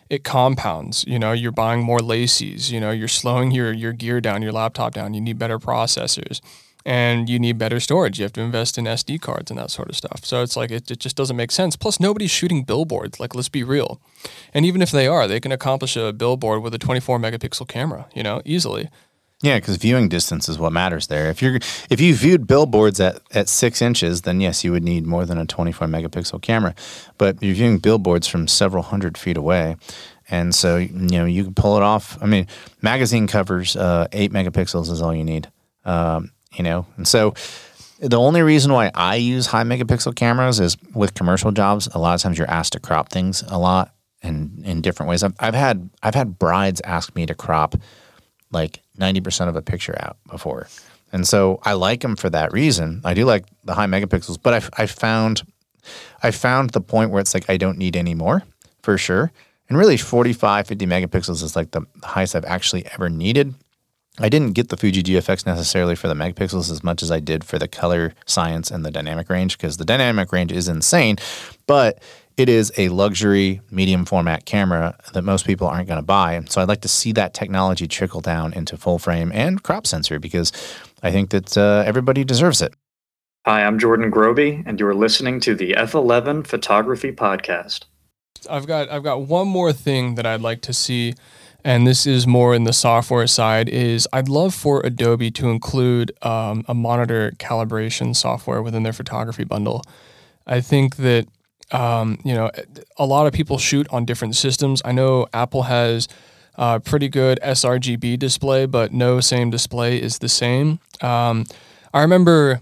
[0.10, 1.04] it compounds.
[1.08, 4.52] You know you're buying more LaCies you know you're slowing your your gear down your
[4.52, 5.14] laptop down.
[5.14, 6.42] You need better processors
[6.86, 8.18] and you need better storage.
[8.18, 10.22] You have to invest in sd cards and that sort of stuff.
[10.24, 11.76] So it's like it, it just doesn't make sense.
[11.76, 13.20] Plus nobody's shooting billboards.
[13.20, 14.00] Like let's be real.
[14.54, 18.08] And even if they are they can accomplish a billboard with a 24 megapixel camera
[18.14, 18.90] you know easily
[19.44, 21.30] Yeah, because viewing distance is what matters there.
[21.30, 21.58] If you're
[21.92, 25.38] if you viewed billboards at, at six inches, then yes, you would need more than
[25.38, 26.74] a 24 megapixel camera.
[27.20, 29.76] But you're viewing billboards from several hundred feet away,
[30.28, 32.18] and so you know you can pull it off.
[32.20, 32.48] I mean,
[32.82, 35.52] magazine covers uh, eight megapixels is all you need.
[35.86, 37.36] Um, you know, and so
[38.00, 41.88] the only reason why I use high megapixel cameras is with commercial jobs.
[41.94, 45.22] A lot of times you're asked to crop things a lot and in different ways.
[45.22, 47.76] I've, I've had I've had brides ask me to crop
[48.52, 50.68] like 90% of a picture out before.
[51.12, 53.02] And so I like them for that reason.
[53.06, 55.44] I do like the high megapixels, but I, I found
[56.22, 58.44] I found the point where it's like I don't need any more
[58.82, 59.32] for sure.
[59.70, 63.54] And really 45, 50 megapixels is like the highest I've actually ever needed.
[64.20, 67.44] I didn't get the Fuji GFX necessarily for the megapixels as much as I did
[67.44, 71.18] for the color science and the dynamic range because the dynamic range is insane,
[71.68, 72.02] but
[72.38, 76.40] it is a luxury medium format camera that most people aren't going to buy.
[76.48, 80.20] So I'd like to see that technology trickle down into full frame and crop sensor
[80.20, 80.52] because
[81.02, 82.76] I think that uh, everybody deserves it.
[83.46, 87.86] Hi, I'm Jordan Groby, and you're listening to the F11 Photography Podcast.
[88.50, 91.16] I've got I've got one more thing that I'd like to see,
[91.64, 93.68] and this is more in the software side.
[93.68, 99.44] Is I'd love for Adobe to include um, a monitor calibration software within their photography
[99.44, 99.82] bundle.
[100.46, 101.28] I think that
[101.72, 102.50] um, you know
[102.98, 104.82] a lot of people shoot on different systems.
[104.86, 106.08] I know Apple has
[106.56, 110.80] a pretty good sRGB display, but no same display is the same.
[111.02, 111.46] Um,
[111.94, 112.62] I remember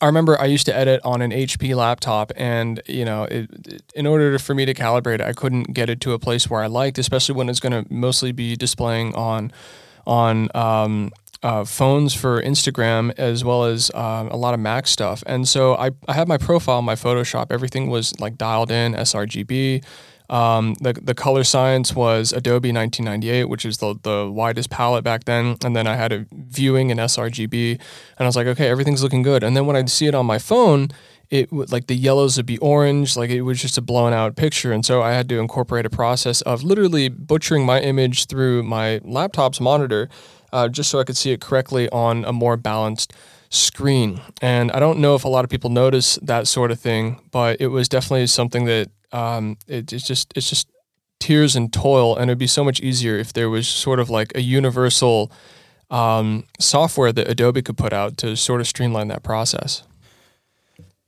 [0.00, 3.82] I remember I used to edit on an HP laptop, and you know, it, it-
[3.94, 6.60] in order for me to calibrate it, I couldn't get it to a place where
[6.62, 9.52] I liked, especially when it's going to mostly be displaying on
[10.06, 11.10] on um,
[11.44, 15.22] uh, phones for Instagram as well as um, a lot of Mac stuff.
[15.26, 17.48] And so I, I had my profile my Photoshop.
[17.50, 19.84] Everything was like dialed in sRGB.
[20.30, 25.24] Um, the, the color science was Adobe 1998, which is the, the widest palette back
[25.24, 25.58] then.
[25.62, 27.80] And then I had a viewing in sRGB, and
[28.20, 29.44] I was like, okay, everything's looking good.
[29.44, 30.88] And then when I'd see it on my phone,
[31.28, 34.34] it would like the yellows would be orange, like it was just a blown out
[34.34, 34.72] picture.
[34.72, 39.00] And so I had to incorporate a process of literally butchering my image through my
[39.04, 40.08] laptop's monitor,
[40.54, 43.12] uh, just so I could see it correctly on a more balanced
[43.50, 44.20] screen.
[44.40, 47.60] And I don't know if a lot of people notice that sort of thing, but
[47.60, 50.68] it was definitely something that um, it, it's just it's just
[51.18, 54.32] tears and toil, and it'd be so much easier if there was sort of like
[54.36, 55.30] a universal
[55.90, 59.82] um, software that Adobe could put out to sort of streamline that process.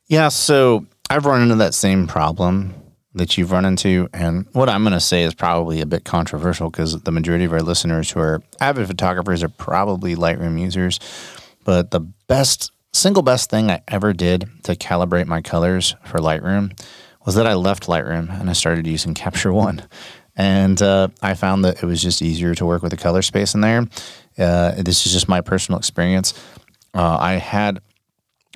[0.09, 2.75] Yeah, so I've run into that same problem
[3.17, 4.09] that you've run into.
[4.13, 7.53] And what I'm going to say is probably a bit controversial because the majority of
[7.53, 11.01] our listeners who are avid photographers are probably Lightroom users.
[11.65, 16.79] But the best, single best thing I ever did to calibrate my colors for Lightroom
[17.25, 19.83] was that I left Lightroom and I started using Capture One.
[20.37, 23.55] And uh, I found that it was just easier to work with the color space
[23.55, 23.87] in there.
[24.39, 26.35] Uh, this is just my personal experience.
[26.93, 27.81] Uh, I had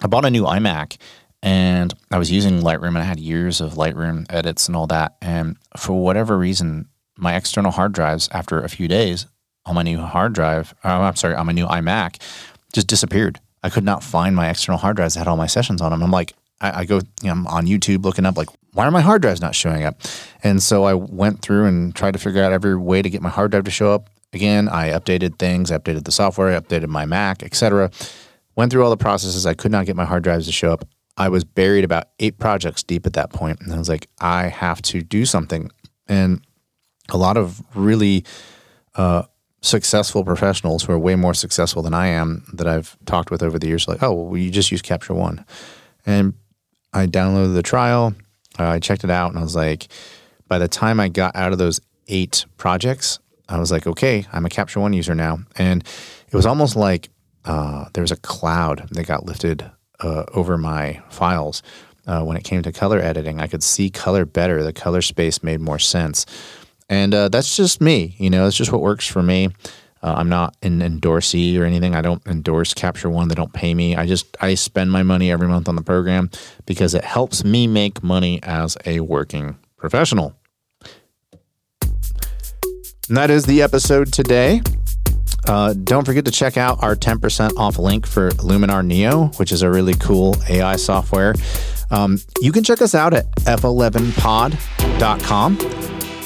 [0.03, 0.99] I bought a new iMac
[1.43, 5.17] and I was using Lightroom and I had years of Lightroom edits and all that.
[5.23, 9.27] And for whatever reason, my external hard drives, after a few days
[9.67, 12.21] on my new hard drive, uh, I'm sorry, on my new iMac,
[12.73, 13.41] just disappeared.
[13.63, 16.03] I could not find my external hard drives that had all my sessions on them.
[16.03, 18.91] I'm like, I, I go, you know, I'm on YouTube looking up, like, why are
[18.91, 20.01] my hard drives not showing up?
[20.43, 23.29] And so I went through and tried to figure out every way to get my
[23.29, 24.09] hard drive to show up.
[24.33, 27.91] Again, I updated things, I updated the software, I updated my Mac, etc.
[28.55, 29.45] Went through all the processes.
[29.45, 30.85] I could not get my hard drives to show up.
[31.21, 34.49] I was buried about eight projects deep at that point, and I was like, I
[34.49, 35.71] have to do something.
[36.09, 36.41] And
[37.11, 38.25] a lot of really
[38.95, 39.25] uh,
[39.61, 43.59] successful professionals who are way more successful than I am that I've talked with over
[43.59, 45.45] the years, like, oh, well, you just use Capture One,
[46.07, 46.33] and
[46.95, 48.15] I downloaded the trial.
[48.59, 49.89] I checked it out, and I was like,
[50.49, 54.47] by the time I got out of those eight projects, I was like, okay, I'm
[54.47, 55.85] a Capture One user now, and
[56.29, 57.11] it was almost like
[57.45, 61.63] uh, there was a cloud that got lifted uh, over my files.
[62.07, 64.63] Uh, when it came to color editing, I could see color better.
[64.63, 66.27] The color space made more sense.
[66.89, 69.51] And uh, that's just me, you know, it's just what works for me.
[70.03, 71.95] Uh, I'm not an endorsee or anything.
[71.95, 73.29] I don't endorse Capture One.
[73.29, 73.97] They don't pay me.
[73.97, 76.31] I just I spend my money every month on the program
[76.65, 80.35] because it helps me make money as a working professional.
[81.83, 84.63] And that is the episode today.
[85.47, 89.63] Uh, don't forget to check out our 10% off link for Luminar Neo, which is
[89.63, 91.35] a really cool AI software.
[91.91, 95.59] Um, you can check us out at f11pod.com.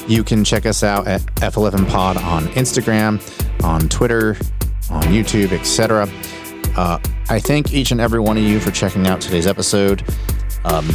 [0.07, 3.23] You can check us out at F11pod on Instagram,
[3.65, 4.37] on Twitter,
[4.91, 6.07] on YouTube, etc.
[6.77, 6.99] Uh,
[7.31, 10.05] I thank each and every one of you for checking out today's episode.
[10.65, 10.87] Um,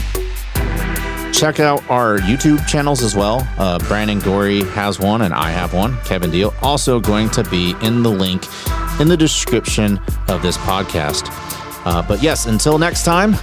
[1.40, 3.48] check out our YouTube channels as well.
[3.58, 5.98] Uh, Brandon Gorrie has one, and I have one.
[6.04, 8.46] Kevin Deal also going to be in the link
[9.00, 11.28] in the description of this podcast.
[11.86, 13.36] Uh, but yes, until next time,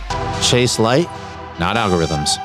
[0.43, 1.09] chase light,
[1.59, 2.37] not algorithms.